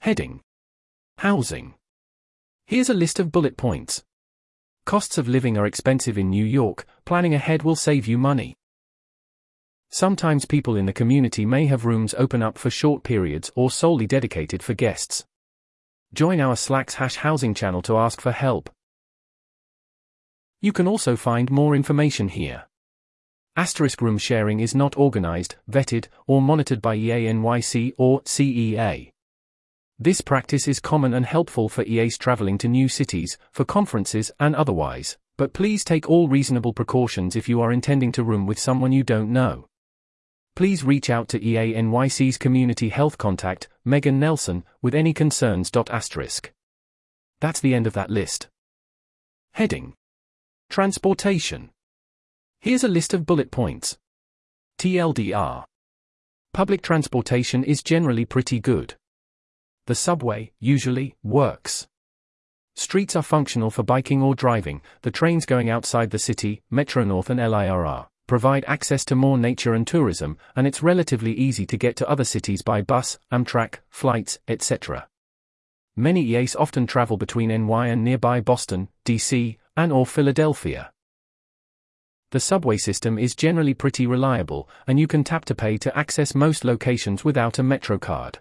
Heading. 0.00 0.40
Housing. 1.18 1.74
Here's 2.66 2.88
a 2.88 2.94
list 2.94 3.20
of 3.20 3.30
bullet 3.30 3.58
points. 3.58 4.02
Costs 4.86 5.18
of 5.18 5.28
living 5.28 5.58
are 5.58 5.66
expensive 5.66 6.16
in 6.16 6.30
New 6.30 6.44
York, 6.44 6.86
planning 7.04 7.34
ahead 7.34 7.62
will 7.62 7.76
save 7.76 8.06
you 8.06 8.16
money. 8.16 8.56
Sometimes 9.90 10.46
people 10.46 10.74
in 10.74 10.86
the 10.86 10.92
community 10.92 11.44
may 11.44 11.66
have 11.66 11.84
rooms 11.84 12.14
open 12.16 12.42
up 12.42 12.56
for 12.56 12.70
short 12.70 13.02
periods 13.02 13.52
or 13.54 13.70
solely 13.70 14.06
dedicated 14.06 14.62
for 14.62 14.72
guests. 14.72 15.24
Join 16.14 16.40
our 16.40 16.56
Slacks 16.56 16.94
Hash 16.94 17.16
Housing 17.16 17.54
channel 17.54 17.82
to 17.82 17.98
ask 17.98 18.20
for 18.20 18.32
help. 18.32 18.70
You 20.62 20.72
can 20.72 20.88
also 20.88 21.16
find 21.16 21.50
more 21.50 21.76
information 21.76 22.28
here. 22.28 22.64
Asterisk 23.56 24.00
room 24.00 24.18
sharing 24.18 24.60
is 24.60 24.74
not 24.74 24.96
organized, 24.96 25.56
vetted, 25.70 26.08
or 26.26 26.40
monitored 26.40 26.80
by 26.80 26.96
EANYC 26.96 27.92
or 27.98 28.22
CEA. 28.22 29.13
This 30.04 30.20
practice 30.20 30.68
is 30.68 30.80
common 30.80 31.14
and 31.14 31.24
helpful 31.24 31.70
for 31.70 31.82
EAs 31.84 32.18
traveling 32.18 32.58
to 32.58 32.68
new 32.68 32.90
cities, 32.90 33.38
for 33.52 33.64
conferences, 33.64 34.30
and 34.38 34.54
otherwise, 34.54 35.16
but 35.38 35.54
please 35.54 35.82
take 35.82 36.10
all 36.10 36.28
reasonable 36.28 36.74
precautions 36.74 37.34
if 37.34 37.48
you 37.48 37.62
are 37.62 37.72
intending 37.72 38.12
to 38.12 38.22
room 38.22 38.44
with 38.44 38.58
someone 38.58 38.92
you 38.92 39.02
don't 39.02 39.32
know. 39.32 39.66
Please 40.56 40.84
reach 40.84 41.08
out 41.08 41.28
to 41.28 41.40
EANYC's 41.40 42.36
community 42.36 42.90
health 42.90 43.16
contact, 43.16 43.70
Megan 43.82 44.20
Nelson, 44.20 44.62
with 44.82 44.94
any 44.94 45.14
concerns. 45.14 45.70
That's 45.72 47.60
the 47.60 47.74
end 47.74 47.86
of 47.86 47.94
that 47.94 48.10
list. 48.10 48.48
Heading 49.54 49.94
Transportation. 50.68 51.70
Here's 52.60 52.84
a 52.84 52.88
list 52.88 53.14
of 53.14 53.24
bullet 53.24 53.50
points. 53.50 53.96
TLDR. 54.78 55.64
Public 56.52 56.82
transportation 56.82 57.64
is 57.64 57.82
generally 57.82 58.26
pretty 58.26 58.60
good. 58.60 58.96
The 59.86 59.94
subway, 59.94 60.52
usually, 60.60 61.14
works. 61.22 61.86
Streets 62.74 63.14
are 63.14 63.22
functional 63.22 63.70
for 63.70 63.82
biking 63.82 64.22
or 64.22 64.34
driving, 64.34 64.80
the 65.02 65.10
trains 65.10 65.46
going 65.46 65.68
outside 65.68 66.10
the 66.10 66.18
city, 66.18 66.62
Metro 66.70 67.04
North 67.04 67.28
and 67.28 67.38
LIRR, 67.38 68.06
provide 68.26 68.64
access 68.66 69.04
to 69.04 69.14
more 69.14 69.36
nature 69.36 69.74
and 69.74 69.86
tourism, 69.86 70.38
and 70.56 70.66
it's 70.66 70.82
relatively 70.82 71.32
easy 71.34 71.66
to 71.66 71.76
get 71.76 71.96
to 71.96 72.08
other 72.08 72.24
cities 72.24 72.62
by 72.62 72.80
bus, 72.80 73.18
Amtrak, 73.30 73.76
flights, 73.90 74.38
etc. 74.48 75.06
Many 75.94 76.22
EAs 76.22 76.56
often 76.56 76.86
travel 76.86 77.16
between 77.16 77.50
NY 77.50 77.88
and 77.88 78.02
nearby 78.02 78.40
Boston, 78.40 78.88
DC, 79.04 79.58
and 79.76 79.92
or 79.92 80.06
Philadelphia. 80.06 80.90
The 82.30 82.40
subway 82.40 82.78
system 82.78 83.18
is 83.18 83.36
generally 83.36 83.74
pretty 83.74 84.06
reliable, 84.06 84.68
and 84.88 84.98
you 84.98 85.06
can 85.06 85.22
tap 85.22 85.44
to 85.44 85.54
pay 85.54 85.76
to 85.76 85.96
access 85.96 86.34
most 86.34 86.64
locations 86.64 87.24
without 87.24 87.60
a 87.60 87.62
Metro 87.62 87.98
card. 87.98 88.40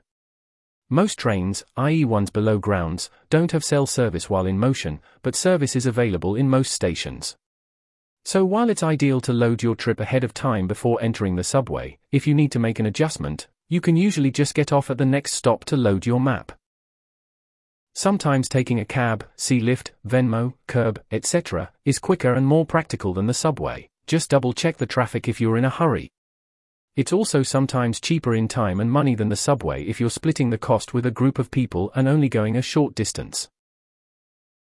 Most 0.89 1.17
trains, 1.17 1.63
i.e. 1.77 2.05
ones 2.05 2.29
below 2.29 2.59
grounds, 2.59 3.09
don't 3.29 3.51
have 3.51 3.63
cell 3.63 3.85
service 3.85 4.29
while 4.29 4.45
in 4.45 4.59
motion, 4.59 4.99
but 5.21 5.35
service 5.35 5.75
is 5.75 5.85
available 5.85 6.35
in 6.35 6.49
most 6.49 6.71
stations. 6.71 7.35
So 8.25 8.45
while 8.45 8.69
it's 8.69 8.83
ideal 8.83 9.19
to 9.21 9.33
load 9.33 9.63
your 9.63 9.75
trip 9.75 9.99
ahead 9.99 10.23
of 10.23 10.33
time 10.33 10.67
before 10.67 11.01
entering 11.01 11.35
the 11.35 11.43
subway, 11.43 11.97
if 12.11 12.25
you 12.25 12.33
need 12.33 12.51
to 12.53 12.59
make 12.59 12.79
an 12.79 12.85
adjustment, 12.85 13.47
you 13.69 13.81
can 13.81 13.95
usually 13.95 14.31
just 14.31 14.53
get 14.53 14.71
off 14.71 14.89
at 14.89 14.97
the 14.97 15.05
next 15.05 15.33
stop 15.33 15.65
to 15.65 15.77
load 15.77 16.05
your 16.05 16.19
map. 16.19 16.51
Sometimes 17.95 18.49
taking 18.49 18.79
a 18.79 18.85
cab, 18.85 19.25
Sea 19.35 19.59
Lift, 19.59 19.91
Venmo, 20.07 20.53
Curb, 20.67 21.01
etc., 21.11 21.71
is 21.85 21.99
quicker 21.99 22.33
and 22.33 22.45
more 22.47 22.65
practical 22.65 23.13
than 23.13 23.27
the 23.27 23.33
subway. 23.33 23.87
Just 24.07 24.29
double 24.29 24.53
check 24.53 24.77
the 24.77 24.85
traffic 24.85 25.27
if 25.27 25.39
you're 25.39 25.57
in 25.57 25.65
a 25.65 25.69
hurry. 25.69 26.09
It's 26.95 27.11
also 27.11 27.41
sometimes 27.41 27.99
cheaper 27.99 28.35
in 28.35 28.47
time 28.47 28.79
and 28.79 28.91
money 28.91 29.15
than 29.15 29.29
the 29.29 29.35
subway 29.35 29.83
if 29.83 29.99
you're 29.99 30.11
splitting 30.11 30.51
the 30.51 30.59
cost 30.59 30.93
with 30.93 31.07
a 31.07 31.11
group 31.11 31.39
of 31.39 31.49
people 31.49 31.91
and 31.95 32.07
only 32.07 32.29
going 32.29 32.55
a 32.55 32.61
short 32.61 32.93
distance. 32.93 33.49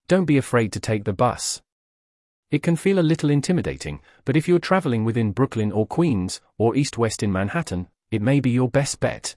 Don't 0.07 0.25
be 0.25 0.37
afraid 0.37 0.71
to 0.73 0.81
take 0.81 1.05
the 1.05 1.13
bus. 1.13 1.61
It 2.53 2.63
can 2.63 2.77
feel 2.77 3.01
a 3.01 3.11
little 3.11 3.31
intimidating, 3.31 4.01
but 4.25 4.37
if 4.37 4.47
you're 4.47 4.61
traveling 4.61 5.05
within 5.05 5.33
Brooklyn 5.33 5.73
or 5.73 5.89
Queens, 5.89 6.41
or 6.57 6.77
east 6.77 6.97
west 6.97 7.25
in 7.25 7.33
Manhattan, 7.33 7.89
it 8.13 8.23
may 8.23 8.39
be 8.39 8.51
your 8.51 8.69
best 8.69 9.01
bet. 9.01 9.35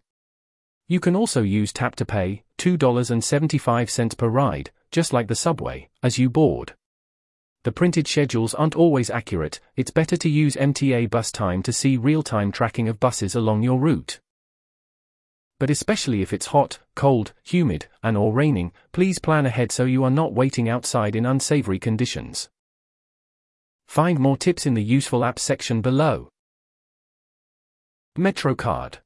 You 0.88 1.00
can 1.00 1.16
also 1.16 1.42
use 1.42 1.74
Tap 1.74 1.96
to 1.96 2.06
Pay, 2.06 2.44
$2.75 2.60 4.18
per 4.18 4.28
ride, 4.28 4.70
just 4.92 5.14
like 5.14 5.28
the 5.28 5.36
subway, 5.36 5.90
as 6.04 6.20
you 6.20 6.30
board. 6.30 6.76
The 7.68 7.74
printed 7.74 8.08
schedules 8.08 8.54
aren't 8.54 8.78
always 8.78 9.10
accurate, 9.10 9.60
it's 9.76 9.92
better 9.92 10.16
to 10.16 10.30
use 10.30 10.56
MTA 10.56 11.10
bus 11.10 11.34
time 11.34 11.62
to 11.64 11.74
see 11.74 11.98
real 11.98 12.24
time 12.24 12.50
tracking 12.50 12.88
of 12.88 12.98
buses 12.98 13.36
along 13.36 13.62
your 13.62 13.78
route. 13.78 14.22
But 15.60 15.70
especially 15.70 16.22
if 16.22 16.32
it's 16.32 16.46
hot, 16.46 16.80
cold, 16.96 17.34
humid, 17.44 17.88
and 18.02 18.16
or 18.16 18.32
raining, 18.32 18.72
please 18.94 19.20
plan 19.20 19.46
ahead 19.46 19.74
so 19.74 19.84
you 19.84 20.06
are 20.06 20.10
not 20.10 20.32
waiting 20.32 20.70
outside 20.70 21.14
in 21.14 21.26
unsavory 21.26 21.78
conditions. 21.78 22.48
Find 23.90 24.18
more 24.18 24.38
tips 24.38 24.66
in 24.66 24.74
the 24.74 24.82
useful 24.82 25.20
apps 25.20 25.40
section 25.40 25.82
below. 25.82 26.30
MetroCard. 28.18 29.00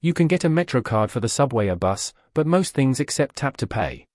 You 0.00 0.14
can 0.14 0.26
get 0.26 0.42
a 0.42 0.48
MetroCard 0.48 1.10
for 1.10 1.20
the 1.20 1.28
subway 1.28 1.68
or 1.68 1.76
bus, 1.76 2.12
but 2.34 2.44
most 2.44 2.74
things 2.74 2.98
accept 2.98 3.36
tap 3.36 3.56
to 3.58 3.68
pay. 3.68 4.07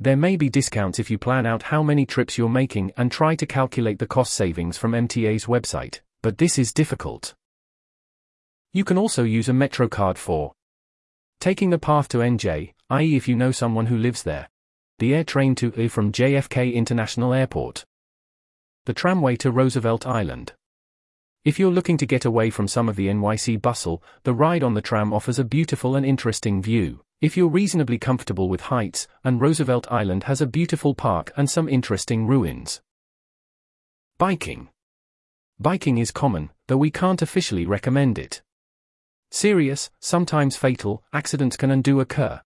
There 0.00 0.16
may 0.16 0.36
be 0.36 0.48
discounts 0.48 0.98
if 0.98 1.08
you 1.10 1.18
plan 1.18 1.46
out 1.46 1.64
how 1.64 1.82
many 1.82 2.04
trips 2.04 2.36
you're 2.36 2.48
making 2.48 2.92
and 2.96 3.12
try 3.12 3.36
to 3.36 3.46
calculate 3.46 4.00
the 4.00 4.06
cost 4.06 4.34
savings 4.34 4.76
from 4.76 4.92
MTA's 4.92 5.46
website, 5.46 6.00
but 6.20 6.38
this 6.38 6.58
is 6.58 6.72
difficult. 6.72 7.34
You 8.72 8.84
can 8.84 8.98
also 8.98 9.22
use 9.22 9.48
a 9.48 9.52
MetroCard 9.52 10.18
for 10.18 10.52
taking 11.38 11.70
the 11.70 11.78
path 11.78 12.08
to 12.08 12.18
NJ, 12.18 12.72
i.e., 12.90 13.16
if 13.16 13.28
you 13.28 13.36
know 13.36 13.52
someone 13.52 13.86
who 13.86 13.96
lives 13.96 14.24
there, 14.24 14.48
the 14.98 15.14
air 15.14 15.22
train 15.22 15.54
to 15.56 15.72
I 15.78 15.86
from 15.86 16.10
JFK 16.10 16.74
International 16.74 17.32
Airport, 17.32 17.84
the 18.86 18.94
tramway 18.94 19.36
to 19.36 19.52
Roosevelt 19.52 20.06
Island. 20.06 20.54
If 21.44 21.58
you're 21.58 21.70
looking 21.70 21.98
to 21.98 22.06
get 22.06 22.24
away 22.24 22.50
from 22.50 22.66
some 22.66 22.88
of 22.88 22.96
the 22.96 23.06
NYC 23.06 23.62
bustle, 23.62 24.02
the 24.24 24.34
ride 24.34 24.64
on 24.64 24.74
the 24.74 24.82
tram 24.82 25.12
offers 25.12 25.38
a 25.38 25.44
beautiful 25.44 25.94
and 25.94 26.04
interesting 26.04 26.60
view. 26.60 27.04
If 27.24 27.38
you're 27.38 27.48
reasonably 27.48 27.96
comfortable 27.96 28.50
with 28.50 28.68
heights, 28.68 29.08
and 29.24 29.40
Roosevelt 29.40 29.90
Island 29.90 30.24
has 30.24 30.42
a 30.42 30.46
beautiful 30.46 30.94
park 30.94 31.32
and 31.38 31.48
some 31.48 31.70
interesting 31.70 32.26
ruins. 32.26 32.82
Biking. 34.18 34.68
Biking 35.58 35.96
is 35.96 36.10
common, 36.10 36.50
though 36.68 36.76
we 36.76 36.90
can't 36.90 37.22
officially 37.22 37.64
recommend 37.64 38.18
it. 38.18 38.42
Serious, 39.30 39.90
sometimes 40.00 40.58
fatal, 40.58 41.02
accidents 41.14 41.56
can 41.56 41.70
and 41.70 41.82
do 41.82 41.98
occur. 41.98 42.42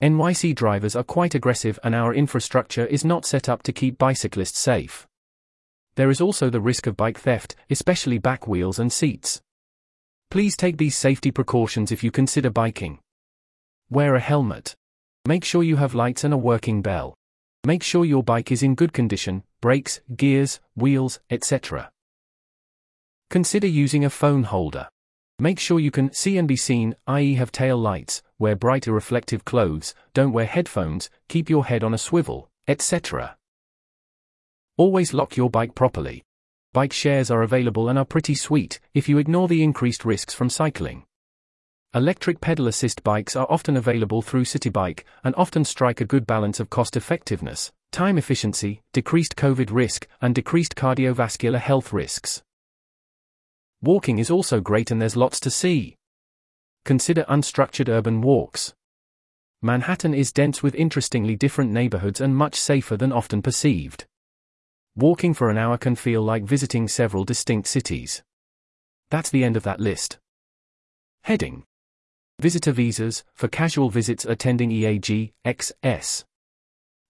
NYC 0.00 0.54
drivers 0.54 0.96
are 0.96 1.04
quite 1.04 1.34
aggressive 1.34 1.78
and 1.84 1.94
our 1.94 2.14
infrastructure 2.14 2.86
is 2.86 3.04
not 3.04 3.26
set 3.26 3.50
up 3.50 3.62
to 3.64 3.70
keep 3.70 3.98
bicyclists 3.98 4.58
safe. 4.58 5.06
There 5.96 6.08
is 6.08 6.22
also 6.22 6.48
the 6.48 6.58
risk 6.58 6.86
of 6.86 6.96
bike 6.96 7.18
theft, 7.18 7.54
especially 7.68 8.16
back 8.16 8.48
wheels 8.48 8.78
and 8.78 8.90
seats. 8.90 9.42
Please 10.30 10.56
take 10.56 10.78
these 10.78 10.96
safety 10.96 11.30
precautions 11.30 11.92
if 11.92 12.02
you 12.02 12.10
consider 12.10 12.48
biking. 12.48 12.98
Wear 13.92 14.14
a 14.14 14.20
helmet. 14.20 14.74
Make 15.28 15.44
sure 15.44 15.62
you 15.62 15.76
have 15.76 15.94
lights 15.94 16.24
and 16.24 16.32
a 16.32 16.38
working 16.38 16.80
bell. 16.80 17.12
Make 17.66 17.82
sure 17.82 18.06
your 18.06 18.22
bike 18.22 18.50
is 18.50 18.62
in 18.62 18.74
good 18.74 18.94
condition, 18.94 19.42
brakes, 19.60 20.00
gears, 20.16 20.60
wheels, 20.74 21.20
etc. 21.28 21.90
Consider 23.28 23.66
using 23.66 24.02
a 24.02 24.08
phone 24.08 24.44
holder. 24.44 24.88
Make 25.38 25.58
sure 25.58 25.78
you 25.78 25.90
can 25.90 26.10
see 26.10 26.38
and 26.38 26.48
be 26.48 26.56
seen, 26.56 26.94
i.e., 27.06 27.34
have 27.34 27.52
tail 27.52 27.76
lights, 27.76 28.22
wear 28.38 28.56
brighter 28.56 28.92
reflective 28.92 29.44
clothes, 29.44 29.94
don't 30.14 30.32
wear 30.32 30.46
headphones, 30.46 31.10
keep 31.28 31.50
your 31.50 31.66
head 31.66 31.84
on 31.84 31.92
a 31.92 31.98
swivel, 31.98 32.48
etc. 32.66 33.36
Always 34.78 35.12
lock 35.12 35.36
your 35.36 35.50
bike 35.50 35.74
properly. 35.74 36.22
Bike 36.72 36.94
shares 36.94 37.30
are 37.30 37.42
available 37.42 37.90
and 37.90 37.98
are 37.98 38.06
pretty 38.06 38.36
sweet 38.36 38.80
if 38.94 39.06
you 39.06 39.18
ignore 39.18 39.48
the 39.48 39.62
increased 39.62 40.06
risks 40.06 40.32
from 40.32 40.48
cycling. 40.48 41.04
Electric 41.94 42.40
pedal 42.40 42.68
assist 42.68 43.02
bikes 43.02 43.36
are 43.36 43.46
often 43.50 43.76
available 43.76 44.22
through 44.22 44.46
Citi 44.46 44.72
Bike 44.72 45.04
and 45.22 45.34
often 45.34 45.62
strike 45.62 46.00
a 46.00 46.06
good 46.06 46.26
balance 46.26 46.58
of 46.58 46.70
cost 46.70 46.96
effectiveness, 46.96 47.70
time 47.90 48.16
efficiency, 48.16 48.80
decreased 48.94 49.36
COVID 49.36 49.68
risk, 49.70 50.08
and 50.18 50.34
decreased 50.34 50.74
cardiovascular 50.74 51.58
health 51.58 51.92
risks. 51.92 52.42
Walking 53.82 54.18
is 54.18 54.30
also 54.30 54.58
great 54.58 54.90
and 54.90 55.02
there's 55.02 55.16
lots 55.16 55.38
to 55.40 55.50
see. 55.50 55.94
Consider 56.86 57.24
unstructured 57.24 57.90
urban 57.90 58.22
walks. 58.22 58.72
Manhattan 59.60 60.14
is 60.14 60.32
dense 60.32 60.62
with 60.62 60.74
interestingly 60.74 61.36
different 61.36 61.72
neighborhoods 61.72 62.22
and 62.22 62.34
much 62.34 62.54
safer 62.54 62.96
than 62.96 63.12
often 63.12 63.42
perceived. 63.42 64.06
Walking 64.96 65.34
for 65.34 65.50
an 65.50 65.58
hour 65.58 65.76
can 65.76 65.96
feel 65.96 66.22
like 66.22 66.44
visiting 66.44 66.88
several 66.88 67.24
distinct 67.24 67.68
cities. 67.68 68.22
That's 69.10 69.28
the 69.28 69.44
end 69.44 69.58
of 69.58 69.62
that 69.64 69.78
list. 69.78 70.18
Heading 71.24 71.64
Visitor 72.42 72.72
visas 72.72 73.22
for 73.34 73.46
casual 73.46 73.88
visits 73.88 74.24
attending 74.24 74.70
EAG, 74.72 75.32
XS. 75.46 76.24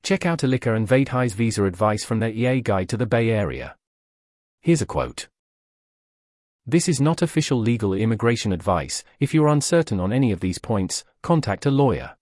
Check 0.02 0.26
out 0.26 0.40
Elika 0.40 0.76
and 0.76 0.86
Vaidehi's 0.86 1.32
visa 1.32 1.64
advice 1.64 2.04
from 2.04 2.18
their 2.18 2.28
EA 2.28 2.60
guide 2.60 2.90
to 2.90 2.98
the 2.98 3.06
Bay 3.06 3.30
Area. 3.30 3.74
Here's 4.60 4.82
a 4.82 4.86
quote. 4.86 5.28
This 6.66 6.86
is 6.86 7.00
not 7.00 7.22
official 7.22 7.58
legal 7.58 7.94
immigration 7.94 8.52
advice. 8.52 9.04
If 9.20 9.32
you're 9.32 9.48
uncertain 9.48 10.00
on 10.00 10.12
any 10.12 10.32
of 10.32 10.40
these 10.40 10.58
points, 10.58 11.02
contact 11.22 11.64
a 11.64 11.70
lawyer. 11.70 12.14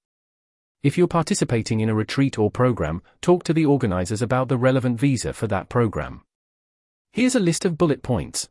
If 0.84 0.96
you're 0.96 1.08
participating 1.08 1.80
in 1.80 1.88
a 1.88 1.96
retreat 1.96 2.38
or 2.38 2.48
program, 2.48 3.02
talk 3.20 3.42
to 3.42 3.52
the 3.52 3.66
organizers 3.66 4.22
about 4.22 4.46
the 4.46 4.56
relevant 4.56 5.00
visa 5.00 5.32
for 5.32 5.48
that 5.48 5.68
program. 5.68 6.22
Here's 7.12 7.34
a 7.34 7.40
list 7.40 7.64
of 7.64 7.76
bullet 7.76 8.04
points. 8.04 8.48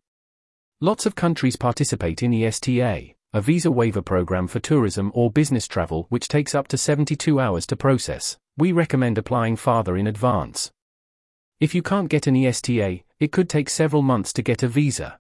Lots 0.82 1.06
of 1.06 1.16
countries 1.16 1.56
participate 1.56 2.22
in 2.22 2.34
ESTA 2.34 3.16
a 3.32 3.42
visa 3.42 3.70
waiver 3.70 4.02
program 4.02 4.48
for 4.48 4.60
tourism 4.60 5.12
or 5.14 5.30
business 5.30 5.68
travel 5.68 6.08
which 6.10 6.28
takes 6.28 6.56
up 6.56 6.68
to 6.68 6.76
72 6.76 7.40
hours 7.40 7.68
to 7.68 7.76
process. 7.76 8.40
We 8.58 8.72
recommend 8.72 9.20
applying 9.20 9.56
farther 9.56 9.96
in 9.96 10.08
advance. 10.08 10.72
If 11.60 11.76
you 11.76 11.84
can't 11.84 12.10
get 12.10 12.26
an 12.26 12.36
ESTA, 12.36 13.02
it 13.20 13.32
could 13.32 13.48
take 13.48 13.70
several 13.70 14.02
months 14.02 14.34
to 14.34 14.42
get 14.42 14.64
a 14.64 14.68
visa. 14.68 15.20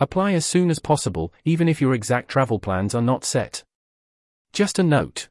Apply 0.00 0.32
as 0.32 0.44
soon 0.44 0.68
as 0.68 0.80
possible, 0.80 1.32
even 1.44 1.68
if 1.68 1.80
your 1.80 1.94
exact 1.94 2.28
travel 2.28 2.58
plans 2.58 2.92
are 2.92 3.00
not 3.00 3.24
set. 3.24 3.62
Just 4.52 4.80
a 4.80 4.82
note. 4.82 5.28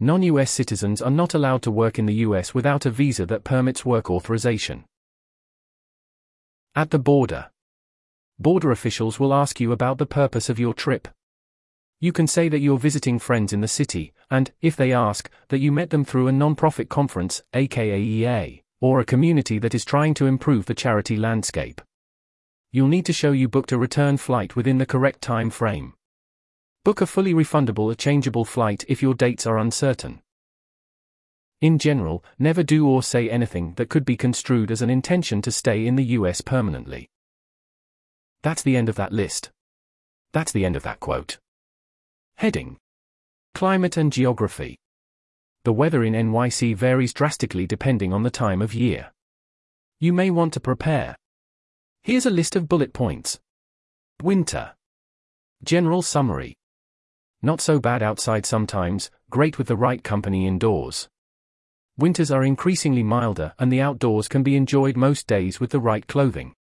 Non-US 0.00 0.50
citizens 0.50 1.02
are 1.02 1.10
not 1.10 1.34
allowed 1.34 1.60
to 1.62 1.70
work 1.70 1.98
in 1.98 2.06
the 2.06 2.24
US 2.26 2.54
without 2.54 2.86
a 2.86 2.90
visa 2.90 3.26
that 3.26 3.44
permits 3.44 3.84
work 3.84 4.10
authorization. 4.10 4.84
At 6.74 6.90
the 6.90 6.98
border 6.98 7.50
border 8.44 8.70
officials 8.70 9.18
will 9.18 9.32
ask 9.32 9.58
you 9.58 9.72
about 9.72 9.96
the 9.96 10.04
purpose 10.04 10.50
of 10.50 10.58
your 10.58 10.74
trip. 10.74 11.08
You 11.98 12.12
can 12.12 12.26
say 12.26 12.50
that 12.50 12.58
you're 12.58 12.78
visiting 12.78 13.18
friends 13.18 13.54
in 13.54 13.62
the 13.62 13.66
city, 13.68 14.12
and, 14.30 14.52
if 14.60 14.76
they 14.76 14.92
ask, 14.92 15.30
that 15.48 15.60
you 15.60 15.72
met 15.72 15.88
them 15.88 16.04
through 16.04 16.28
a 16.28 16.32
non-profit 16.32 16.90
conference, 16.90 17.42
aka 17.54 17.98
EA, 17.98 18.62
or 18.82 19.00
a 19.00 19.04
community 19.06 19.58
that 19.60 19.74
is 19.74 19.82
trying 19.82 20.12
to 20.12 20.26
improve 20.26 20.66
the 20.66 20.74
charity 20.74 21.16
landscape. 21.16 21.80
You'll 22.70 22.88
need 22.88 23.06
to 23.06 23.14
show 23.14 23.32
you 23.32 23.48
booked 23.48 23.72
a 23.72 23.78
return 23.78 24.18
flight 24.18 24.54
within 24.54 24.76
the 24.76 24.84
correct 24.84 25.22
time 25.22 25.48
frame. 25.48 25.94
Book 26.84 27.00
a 27.00 27.06
fully 27.06 27.32
refundable 27.32 27.90
or 27.90 27.94
changeable 27.94 28.44
flight 28.44 28.84
if 28.88 29.00
your 29.00 29.14
dates 29.14 29.46
are 29.46 29.56
uncertain. 29.56 30.20
In 31.62 31.78
general, 31.78 32.22
never 32.38 32.62
do 32.62 32.86
or 32.86 33.02
say 33.02 33.30
anything 33.30 33.72
that 33.76 33.88
could 33.88 34.04
be 34.04 34.18
construed 34.18 34.70
as 34.70 34.82
an 34.82 34.90
intention 34.90 35.40
to 35.40 35.50
stay 35.50 35.86
in 35.86 35.96
the 35.96 36.04
US 36.18 36.42
permanently. 36.42 37.08
That's 38.44 38.60
the 38.60 38.76
end 38.76 38.90
of 38.90 38.96
that 38.96 39.10
list. 39.10 39.50
That's 40.34 40.52
the 40.52 40.66
end 40.66 40.76
of 40.76 40.82
that 40.82 41.00
quote. 41.00 41.38
Heading 42.36 42.76
Climate 43.54 43.96
and 43.96 44.12
Geography. 44.12 44.76
The 45.64 45.72
weather 45.72 46.04
in 46.04 46.12
NYC 46.12 46.76
varies 46.76 47.14
drastically 47.14 47.66
depending 47.66 48.12
on 48.12 48.22
the 48.22 48.30
time 48.30 48.60
of 48.60 48.74
year. 48.74 49.12
You 49.98 50.12
may 50.12 50.30
want 50.30 50.52
to 50.52 50.60
prepare. 50.60 51.16
Here's 52.02 52.26
a 52.26 52.30
list 52.30 52.54
of 52.54 52.68
bullet 52.68 52.92
points. 52.92 53.40
Winter. 54.22 54.74
General 55.64 56.02
summary. 56.02 56.54
Not 57.40 57.62
so 57.62 57.80
bad 57.80 58.02
outside 58.02 58.44
sometimes, 58.44 59.10
great 59.30 59.56
with 59.56 59.68
the 59.68 59.76
right 59.76 60.04
company 60.04 60.46
indoors. 60.46 61.08
Winters 61.96 62.30
are 62.30 62.44
increasingly 62.44 63.02
milder 63.02 63.54
and 63.58 63.72
the 63.72 63.80
outdoors 63.80 64.28
can 64.28 64.42
be 64.42 64.54
enjoyed 64.54 64.98
most 64.98 65.26
days 65.26 65.60
with 65.60 65.70
the 65.70 65.80
right 65.80 66.06
clothing. 66.06 66.54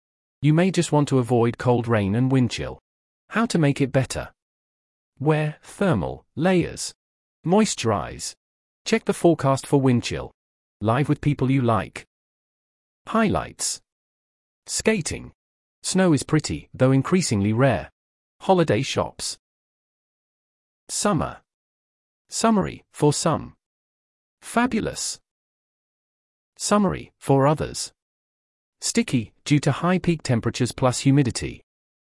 You 0.43 0.53
may 0.53 0.71
just 0.71 0.91
want 0.91 1.07
to 1.07 1.19
avoid 1.19 1.57
cold 1.57 1.87
rain 1.87 2.15
and 2.15 2.29
wind 2.29 2.51
chill. 2.51 2.77
How 3.29 3.45
to 3.45 3.57
make 3.57 3.79
it 3.79 3.93
better? 3.93 4.33
Wear 5.17 5.55
thermal 5.63 6.25
layers. 6.35 6.93
Moisturize. 7.45 8.33
Check 8.83 9.05
the 9.05 9.13
forecast 9.13 9.65
for 9.65 9.79
wind 9.79 10.03
chill. 10.03 10.33
Live 10.81 11.07
with 11.07 11.21
people 11.21 11.49
you 11.49 11.61
like. 11.61 12.05
Highlights. 13.07 13.79
Skating. 14.65 15.31
Snow 15.81 16.11
is 16.11 16.23
pretty, 16.23 16.67
though 16.73 16.91
increasingly 16.91 17.53
rare. 17.53 17.89
Holiday 18.41 18.81
shops. 18.81 19.37
Summer. 20.89 21.37
Summary, 22.27 22.83
for 22.91 23.13
some. 23.13 23.53
Fabulous. 24.41 25.21
Summary, 26.57 27.13
for 27.17 27.47
others. 27.47 27.93
Sticky, 28.81 29.32
due 29.45 29.59
to 29.59 29.71
high 29.71 29.99
peak 29.99 30.23
temperatures 30.23 30.71
plus 30.71 30.99
humidity. 30.99 31.61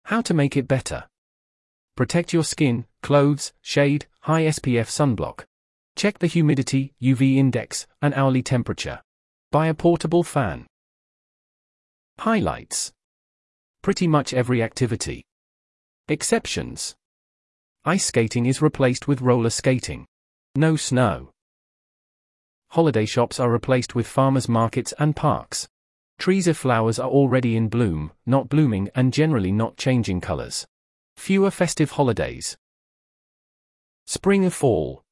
How 0.05 0.21
to 0.23 0.35
make 0.35 0.57
it 0.57 0.69
better. 0.69 1.05
Protect 1.97 2.33
your 2.33 2.45
skin, 2.45 2.87
clothes, 3.03 3.53
shade, 3.61 4.07
high 4.21 4.43
SPF 4.43 4.87
sunblock. 4.89 5.45
Check 5.97 6.19
the 6.19 6.27
humidity, 6.27 6.93
UV 7.03 7.37
index, 7.37 7.87
and 8.03 8.13
hourly 8.15 8.43
temperature. 8.43 9.01
Buy 9.51 9.69
a 9.69 9.75
portable 9.75 10.23
fan. 10.23 10.67
Highlights. 12.19 12.93
Pretty 13.83 14.07
much 14.07 14.35
every 14.35 14.63
activity. 14.63 15.25
Exceptions. 16.09 16.95
Ice 17.85 18.05
skating 18.05 18.47
is 18.47 18.61
replaced 18.61 19.07
with 19.09 19.23
roller 19.23 19.51
skating. 19.51 20.07
No 20.55 20.77
snow. 20.77 21.31
Holiday 22.71 23.07
shops 23.07 23.39
are 23.39 23.51
replaced 23.51 23.95
with 23.95 24.07
farmers 24.07 24.49
markets 24.49 24.93
and 24.99 25.15
parks. 25.15 25.69
Trees 26.19 26.47
of 26.47 26.57
flowers 26.57 26.99
are 26.99 27.09
already 27.09 27.57
in 27.57 27.69
bloom, 27.69 28.13
not 28.25 28.49
blooming 28.49 28.89
and 28.95 29.13
generally 29.13 29.53
not 29.53 29.77
changing 29.77 30.21
colors. 30.21 30.67
Fewer 31.17 31.51
festive 31.51 31.93
holidays. 31.93 32.57
Spring 34.07 34.45
or 34.45 34.51
fall. 34.51 35.03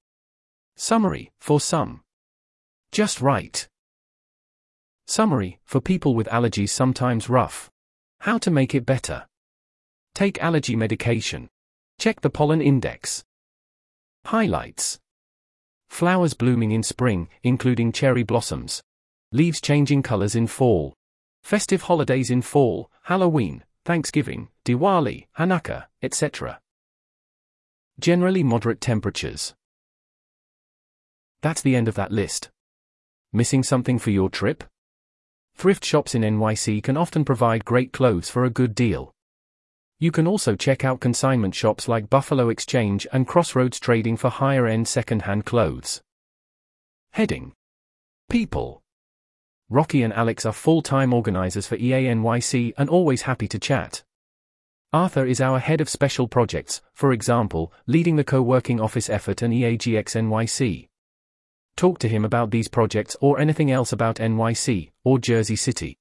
Summary, 0.76 1.30
for 1.38 1.60
some. 1.60 2.02
Just 2.90 3.20
right. 3.20 3.68
Summary, 5.06 5.60
for 5.64 5.80
people 5.80 6.14
with 6.14 6.28
allergies 6.28 6.70
sometimes 6.70 7.28
rough. 7.28 7.70
How 8.20 8.38
to 8.38 8.50
make 8.50 8.74
it 8.74 8.86
better. 8.86 9.26
Take 10.14 10.42
allergy 10.42 10.76
medication. 10.76 11.48
Check 11.98 12.22
the 12.22 12.30
pollen 12.30 12.62
index. 12.62 13.24
Highlights. 14.26 14.98
Flowers 15.88 16.34
blooming 16.34 16.72
in 16.72 16.82
spring, 16.82 17.28
including 17.42 17.92
cherry 17.92 18.22
blossoms. 18.22 18.82
Leaves 19.34 19.60
changing 19.60 20.00
colors 20.00 20.36
in 20.36 20.46
fall. 20.46 20.94
Festive 21.42 21.82
holidays 21.82 22.30
in 22.30 22.40
fall, 22.40 22.88
Halloween, 23.02 23.64
Thanksgiving, 23.84 24.46
Diwali, 24.64 25.26
Hanukkah, 25.36 25.86
etc. 26.00 26.60
Generally 27.98 28.44
moderate 28.44 28.80
temperatures. 28.80 29.52
That's 31.42 31.62
the 31.62 31.74
end 31.74 31.88
of 31.88 31.96
that 31.96 32.12
list. 32.12 32.50
Missing 33.32 33.64
something 33.64 33.98
for 33.98 34.10
your 34.10 34.30
trip? 34.30 34.62
Thrift 35.56 35.84
shops 35.84 36.14
in 36.14 36.22
NYC 36.22 36.80
can 36.80 36.96
often 36.96 37.24
provide 37.24 37.64
great 37.64 37.92
clothes 37.92 38.30
for 38.30 38.44
a 38.44 38.50
good 38.50 38.72
deal. 38.72 39.10
You 39.98 40.12
can 40.12 40.28
also 40.28 40.54
check 40.54 40.84
out 40.84 41.00
consignment 41.00 41.56
shops 41.56 41.88
like 41.88 42.08
Buffalo 42.08 42.50
Exchange 42.50 43.04
and 43.12 43.26
Crossroads 43.26 43.80
Trading 43.80 44.16
for 44.16 44.28
higher 44.28 44.68
end 44.68 44.86
second 44.86 45.22
hand 45.22 45.44
clothes. 45.44 46.02
Heading 47.10 47.52
People 48.30 48.83
Rocky 49.74 50.04
and 50.04 50.12
Alex 50.12 50.46
are 50.46 50.52
full 50.52 50.82
time 50.82 51.12
organizers 51.12 51.66
for 51.66 51.76
EANYC 51.76 52.74
and 52.78 52.88
always 52.88 53.22
happy 53.22 53.48
to 53.48 53.58
chat. 53.58 54.04
Arthur 54.92 55.26
is 55.26 55.40
our 55.40 55.58
head 55.58 55.80
of 55.80 55.88
special 55.88 56.28
projects, 56.28 56.80
for 56.92 57.12
example, 57.12 57.72
leading 57.88 58.14
the 58.14 58.22
co 58.22 58.40
working 58.40 58.80
office 58.80 59.10
effort 59.10 59.42
and 59.42 59.52
EAGX 59.52 60.14
NYC. 60.14 60.86
Talk 61.76 61.98
to 61.98 62.08
him 62.08 62.24
about 62.24 62.52
these 62.52 62.68
projects 62.68 63.16
or 63.20 63.40
anything 63.40 63.72
else 63.72 63.90
about 63.90 64.18
NYC 64.18 64.92
or 65.02 65.18
Jersey 65.18 65.56
City. 65.56 65.98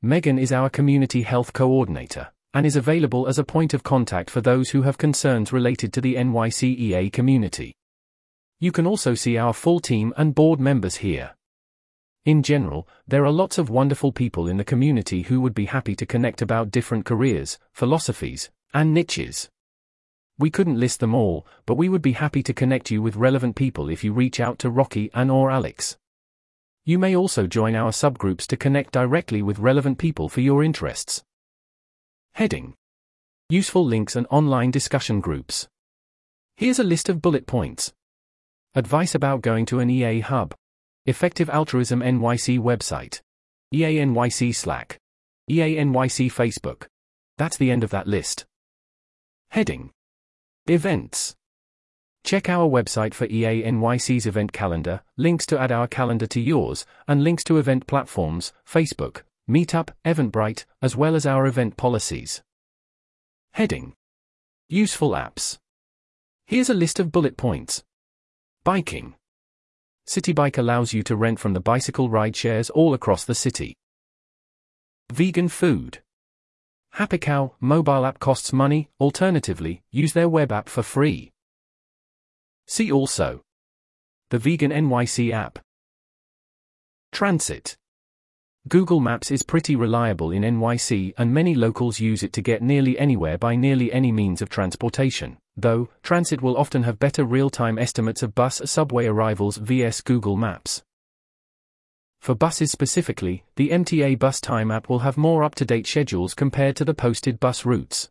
Megan 0.00 0.38
is 0.38 0.52
our 0.52 0.70
community 0.70 1.22
health 1.22 1.52
coordinator 1.52 2.28
and 2.52 2.64
is 2.64 2.76
available 2.76 3.26
as 3.26 3.40
a 3.40 3.44
point 3.44 3.74
of 3.74 3.82
contact 3.82 4.30
for 4.30 4.40
those 4.40 4.70
who 4.70 4.82
have 4.82 4.98
concerns 4.98 5.52
related 5.52 5.92
to 5.94 6.00
the 6.00 6.14
NYCEA 6.14 7.12
community. 7.12 7.74
You 8.60 8.70
can 8.70 8.86
also 8.86 9.16
see 9.16 9.36
our 9.36 9.52
full 9.52 9.80
team 9.80 10.14
and 10.16 10.32
board 10.32 10.60
members 10.60 10.94
here. 10.94 11.34
In 12.24 12.42
general, 12.42 12.88
there 13.06 13.24
are 13.26 13.30
lots 13.30 13.58
of 13.58 13.68
wonderful 13.68 14.10
people 14.10 14.48
in 14.48 14.56
the 14.56 14.64
community 14.64 15.22
who 15.22 15.42
would 15.42 15.54
be 15.54 15.66
happy 15.66 15.94
to 15.94 16.06
connect 16.06 16.40
about 16.40 16.70
different 16.70 17.04
careers, 17.04 17.58
philosophies, 17.72 18.50
and 18.72 18.94
niches. 18.94 19.50
We 20.38 20.50
couldn't 20.50 20.80
list 20.80 21.00
them 21.00 21.14
all, 21.14 21.46
but 21.66 21.76
we 21.76 21.90
would 21.90 22.00
be 22.00 22.12
happy 22.12 22.42
to 22.42 22.54
connect 22.54 22.90
you 22.90 23.02
with 23.02 23.16
relevant 23.16 23.56
people 23.56 23.90
if 23.90 24.02
you 24.02 24.14
reach 24.14 24.40
out 24.40 24.58
to 24.60 24.70
Rocky 24.70 25.10
and 25.12 25.30
or 25.30 25.50
Alex. 25.50 25.98
You 26.86 26.98
may 26.98 27.14
also 27.14 27.46
join 27.46 27.74
our 27.74 27.90
subgroups 27.90 28.46
to 28.46 28.56
connect 28.56 28.92
directly 28.92 29.42
with 29.42 29.58
relevant 29.58 29.98
people 29.98 30.30
for 30.30 30.40
your 30.40 30.64
interests. 30.64 31.22
Heading 32.32 32.74
Useful 33.50 33.84
links 33.84 34.16
and 34.16 34.26
online 34.30 34.70
discussion 34.70 35.20
groups. 35.20 35.68
Here's 36.56 36.78
a 36.78 36.84
list 36.84 37.10
of 37.10 37.20
bullet 37.20 37.46
points. 37.46 37.92
Advice 38.74 39.14
about 39.14 39.42
going 39.42 39.66
to 39.66 39.80
an 39.80 39.90
EA 39.90 40.20
hub. 40.20 40.54
Effective 41.06 41.50
Altruism 41.50 42.00
NYC 42.00 42.58
website. 42.58 43.20
EANYC 43.74 44.54
Slack. 44.54 44.98
EANYC 45.50 46.32
Facebook. 46.32 46.86
That's 47.36 47.58
the 47.58 47.70
end 47.70 47.84
of 47.84 47.90
that 47.90 48.06
list. 48.06 48.46
Heading 49.50 49.90
Events. 50.66 51.34
Check 52.24 52.48
our 52.48 52.66
website 52.66 53.12
for 53.12 53.26
EANYC's 53.26 54.24
event 54.24 54.54
calendar, 54.54 55.02
links 55.18 55.44
to 55.46 55.60
add 55.60 55.70
our 55.70 55.86
calendar 55.86 56.26
to 56.28 56.40
yours, 56.40 56.86
and 57.06 57.22
links 57.22 57.44
to 57.44 57.58
event 57.58 57.86
platforms, 57.86 58.54
Facebook, 58.66 59.24
Meetup, 59.46 59.90
Eventbrite, 60.06 60.64
as 60.80 60.96
well 60.96 61.14
as 61.14 61.26
our 61.26 61.46
event 61.46 61.76
policies. 61.76 62.40
Heading 63.52 63.92
Useful 64.70 65.10
apps. 65.10 65.58
Here's 66.46 66.70
a 66.70 66.74
list 66.74 66.98
of 66.98 67.12
bullet 67.12 67.36
points. 67.36 67.84
Biking. 68.64 69.16
Citi 70.06 70.34
Bike 70.34 70.58
allows 70.58 70.92
you 70.92 71.02
to 71.04 71.16
rent 71.16 71.38
from 71.38 71.54
the 71.54 71.60
bicycle 71.60 72.08
ride 72.10 72.36
shares 72.36 72.70
all 72.70 72.92
across 72.92 73.24
the 73.24 73.34
city. 73.34 73.74
Vegan 75.12 75.48
food. 75.48 76.00
Happy 76.92 77.18
Cow 77.18 77.54
mobile 77.60 78.06
app 78.06 78.18
costs 78.18 78.52
money, 78.52 78.88
alternatively, 79.00 79.82
use 79.90 80.12
their 80.12 80.28
web 80.28 80.52
app 80.52 80.68
for 80.68 80.82
free. 80.82 81.32
See 82.66 82.90
also 82.92 83.42
the 84.30 84.38
Vegan 84.38 84.70
NYC 84.70 85.32
app. 85.32 85.58
Transit. 87.12 87.76
Google 88.66 88.98
Maps 88.98 89.30
is 89.30 89.42
pretty 89.42 89.76
reliable 89.76 90.30
in 90.30 90.42
NYC 90.42 91.12
and 91.18 91.34
many 91.34 91.54
locals 91.54 92.00
use 92.00 92.22
it 92.22 92.32
to 92.32 92.40
get 92.40 92.62
nearly 92.62 92.98
anywhere 92.98 93.36
by 93.36 93.54
nearly 93.54 93.92
any 93.92 94.10
means 94.10 94.40
of 94.40 94.48
transportation, 94.48 95.36
though, 95.54 95.90
Transit 96.02 96.40
will 96.40 96.56
often 96.56 96.82
have 96.84 96.98
better 96.98 97.26
real 97.26 97.50
time 97.50 97.78
estimates 97.78 98.22
of 98.22 98.34
bus 98.34 98.62
subway 98.64 99.04
arrivals 99.04 99.58
vs 99.58 100.00
Google 100.00 100.36
Maps. 100.36 100.82
For 102.22 102.34
buses 102.34 102.72
specifically, 102.72 103.44
the 103.56 103.68
MTA 103.68 104.18
Bus 104.18 104.40
Time 104.40 104.70
app 104.70 104.88
will 104.88 105.00
have 105.00 105.18
more 105.18 105.44
up 105.44 105.54
to 105.56 105.66
date 105.66 105.86
schedules 105.86 106.32
compared 106.32 106.74
to 106.76 106.86
the 106.86 106.94
posted 106.94 107.38
bus 107.38 107.66
routes. 107.66 108.08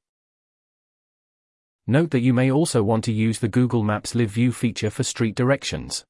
Note 1.88 2.12
that 2.12 2.22
you 2.22 2.32
may 2.32 2.52
also 2.52 2.84
want 2.84 3.04
to 3.06 3.12
use 3.12 3.40
the 3.40 3.48
Google 3.48 3.82
Maps 3.82 4.14
Live 4.14 4.30
View 4.30 4.52
feature 4.52 4.92
for 4.92 5.02
street 5.02 5.34
directions. 5.34 6.06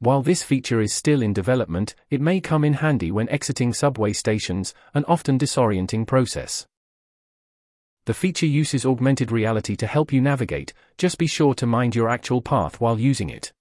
While 0.00 0.22
this 0.22 0.42
feature 0.42 0.80
is 0.80 0.94
still 0.94 1.20
in 1.20 1.34
development, 1.34 1.94
it 2.08 2.22
may 2.22 2.40
come 2.40 2.64
in 2.64 2.72
handy 2.72 3.12
when 3.12 3.28
exiting 3.28 3.74
subway 3.74 4.14
stations, 4.14 4.72
an 4.94 5.04
often 5.06 5.38
disorienting 5.38 6.06
process. 6.06 6.66
The 8.06 8.14
feature 8.14 8.46
uses 8.46 8.86
augmented 8.86 9.30
reality 9.30 9.76
to 9.76 9.86
help 9.86 10.10
you 10.10 10.22
navigate, 10.22 10.72
just 10.96 11.18
be 11.18 11.26
sure 11.26 11.52
to 11.52 11.66
mind 11.66 11.94
your 11.94 12.08
actual 12.08 12.40
path 12.40 12.80
while 12.80 12.98
using 12.98 13.28
it. 13.28 13.52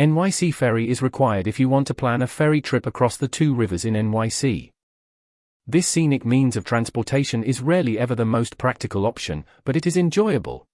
NYC 0.00 0.54
Ferry 0.54 0.88
is 0.88 1.02
required 1.02 1.46
if 1.46 1.60
you 1.60 1.68
want 1.68 1.86
to 1.88 1.94
plan 1.94 2.22
a 2.22 2.26
ferry 2.26 2.62
trip 2.62 2.86
across 2.86 3.18
the 3.18 3.28
two 3.28 3.54
rivers 3.54 3.84
in 3.84 3.92
NYC. 3.92 4.70
This 5.66 5.86
scenic 5.86 6.24
means 6.24 6.56
of 6.56 6.64
transportation 6.64 7.44
is 7.44 7.60
rarely 7.60 7.98
ever 7.98 8.14
the 8.14 8.24
most 8.24 8.56
practical 8.56 9.04
option, 9.04 9.44
but 9.64 9.76
it 9.76 9.86
is 9.86 9.98
enjoyable. 9.98 10.66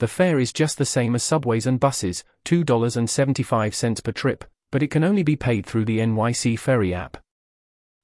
The 0.00 0.08
fare 0.08 0.40
is 0.40 0.50
just 0.50 0.78
the 0.78 0.86
same 0.86 1.14
as 1.14 1.22
subways 1.22 1.66
and 1.66 1.78
buses, 1.78 2.24
$2.75 2.46 4.02
per 4.02 4.12
trip, 4.12 4.46
but 4.72 4.82
it 4.82 4.90
can 4.90 5.04
only 5.04 5.22
be 5.22 5.36
paid 5.36 5.66
through 5.66 5.84
the 5.84 5.98
NYC 5.98 6.58
Ferry 6.58 6.94
app. 6.94 7.18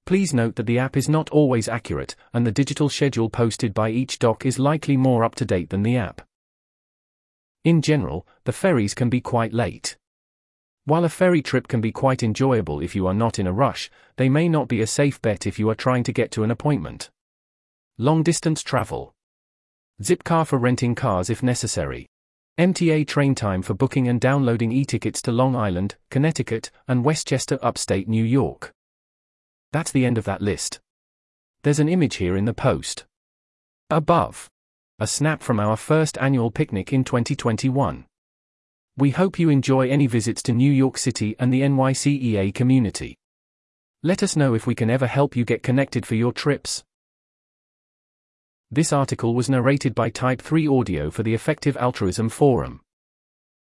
Please 0.05 0.35
note 0.35 0.57
that 0.57 0.67
the 0.67 0.79
app 0.79 0.95
is 0.95 1.09
not 1.09 1.31
always 1.31 1.69
accurate, 1.69 2.15
and 2.35 2.47
the 2.47 2.53
digital 2.53 2.91
schedule 2.91 3.31
posted 3.31 3.73
by 3.73 3.89
each 3.89 4.19
dock 4.19 4.45
is 4.45 4.59
likely 4.59 4.99
more 4.99 5.25
up 5.25 5.35
to 5.37 5.47
date 5.47 5.71
than 5.71 5.83
the 5.83 5.97
app. 5.97 6.21
In 7.65 7.81
general, 7.81 8.27
the 8.45 8.53
ferries 8.53 8.93
can 8.93 9.09
be 9.09 9.23
quite 9.23 9.55
late. 9.55 9.97
While 10.85 11.07
a 11.07 11.09
ferry 11.09 11.41
trip 11.41 11.67
can 11.67 11.81
be 11.81 11.93
quite 11.93 12.23
enjoyable 12.23 12.81
if 12.81 12.95
you 12.95 13.07
are 13.07 13.15
not 13.15 13.39
in 13.39 13.47
a 13.47 13.55
rush, 13.55 13.91
they 14.17 14.29
may 14.29 14.51
not 14.51 14.69
be 14.69 14.83
a 14.83 14.87
safe 14.87 15.23
bet 15.23 15.47
if 15.47 15.59
you 15.59 15.71
are 15.71 15.75
trying 15.75 16.05
to 16.05 16.13
get 16.13 16.31
to 16.33 16.45
an 16.45 16.51
appointment. 16.51 17.09
Long 17.97 18.23
distance 18.23 18.63
travel. 18.63 19.16
Zipcar 20.03 20.47
for 20.47 20.59
renting 20.59 20.95
cars 20.95 21.31
if 21.31 21.43
necessary. 21.43 22.07
MTA 22.59 23.07
train 23.07 23.35
time 23.35 23.63
for 23.63 23.75
booking 23.75 24.09
and 24.09 24.21
downloading 24.21 24.73
e-tickets 24.73 25.21
to 25.23 25.33
Long 25.33 25.55
Island, 25.55 25.97
Connecticut, 26.11 26.71
and 26.89 27.05
Westchester, 27.05 27.59
upstate 27.63 28.09
New 28.09 28.25
York. 28.25 28.73
That's 29.73 29.93
the 29.93 30.07
end 30.07 30.19
of 30.19 30.25
that 30.25 30.43
list. 30.43 30.81
There's 31.63 31.81
an 31.81 31.89
image 31.89 32.17
here 32.17 32.37
in 32.37 32.45
the 32.45 32.55
post. 32.55 33.05
Above. 33.91 34.49
A 34.99 35.07
snap 35.07 35.43
from 35.43 35.61
our 35.61 35.77
first 35.77 36.17
annual 36.19 36.51
picnic 36.51 36.93
in 36.93 37.05
2021. 37.05 38.07
We 38.97 39.11
hope 39.11 39.39
you 39.39 39.51
enjoy 39.51 39.91
any 39.91 40.07
visits 40.07 40.43
to 40.45 40.53
New 40.53 40.73
York 40.73 40.97
City 40.97 41.37
and 41.39 41.53
the 41.53 41.61
NYCEA 41.61 42.55
community. 42.55 43.19
Let 44.03 44.23
us 44.23 44.37
know 44.37 44.55
if 44.55 44.67
we 44.67 44.75
can 44.75 44.89
ever 44.89 45.07
help 45.07 45.37
you 45.37 45.45
get 45.45 45.63
connected 45.63 46.07
for 46.07 46.15
your 46.15 46.33
trips. 46.33 46.85
This 48.71 48.93
article 48.93 49.35
was 49.35 49.49
narrated 49.49 49.95
by 49.95 50.11
TYPE 50.11 50.43
III 50.53 50.67
AUDIO 50.67 51.11
for 51.13 51.23
the 51.23 51.35
Effective 51.35 51.77
Altruism 51.77 52.29
Forum. 52.29 52.81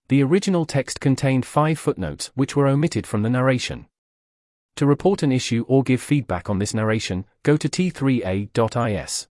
The 0.08 0.24
original 0.24 0.66
text 0.66 1.02
contained 1.02 1.46
five 1.46 1.78
footnotes 1.78 2.32
which 2.36 2.56
were 2.56 2.68
omitted 2.68 3.06
from 3.06 3.22
the 3.22 3.30
narration. 3.30 3.88
To 4.78 4.86
report 4.86 5.22
an 5.22 5.32
issue 5.32 5.66
or 5.68 5.84
give 5.84 6.02
feedback 6.02 6.50
on 6.50 6.60
this 6.60 6.74
narration, 6.74 7.26
go 7.44 7.58
to 7.58 7.68
t3a.is. 7.68 9.28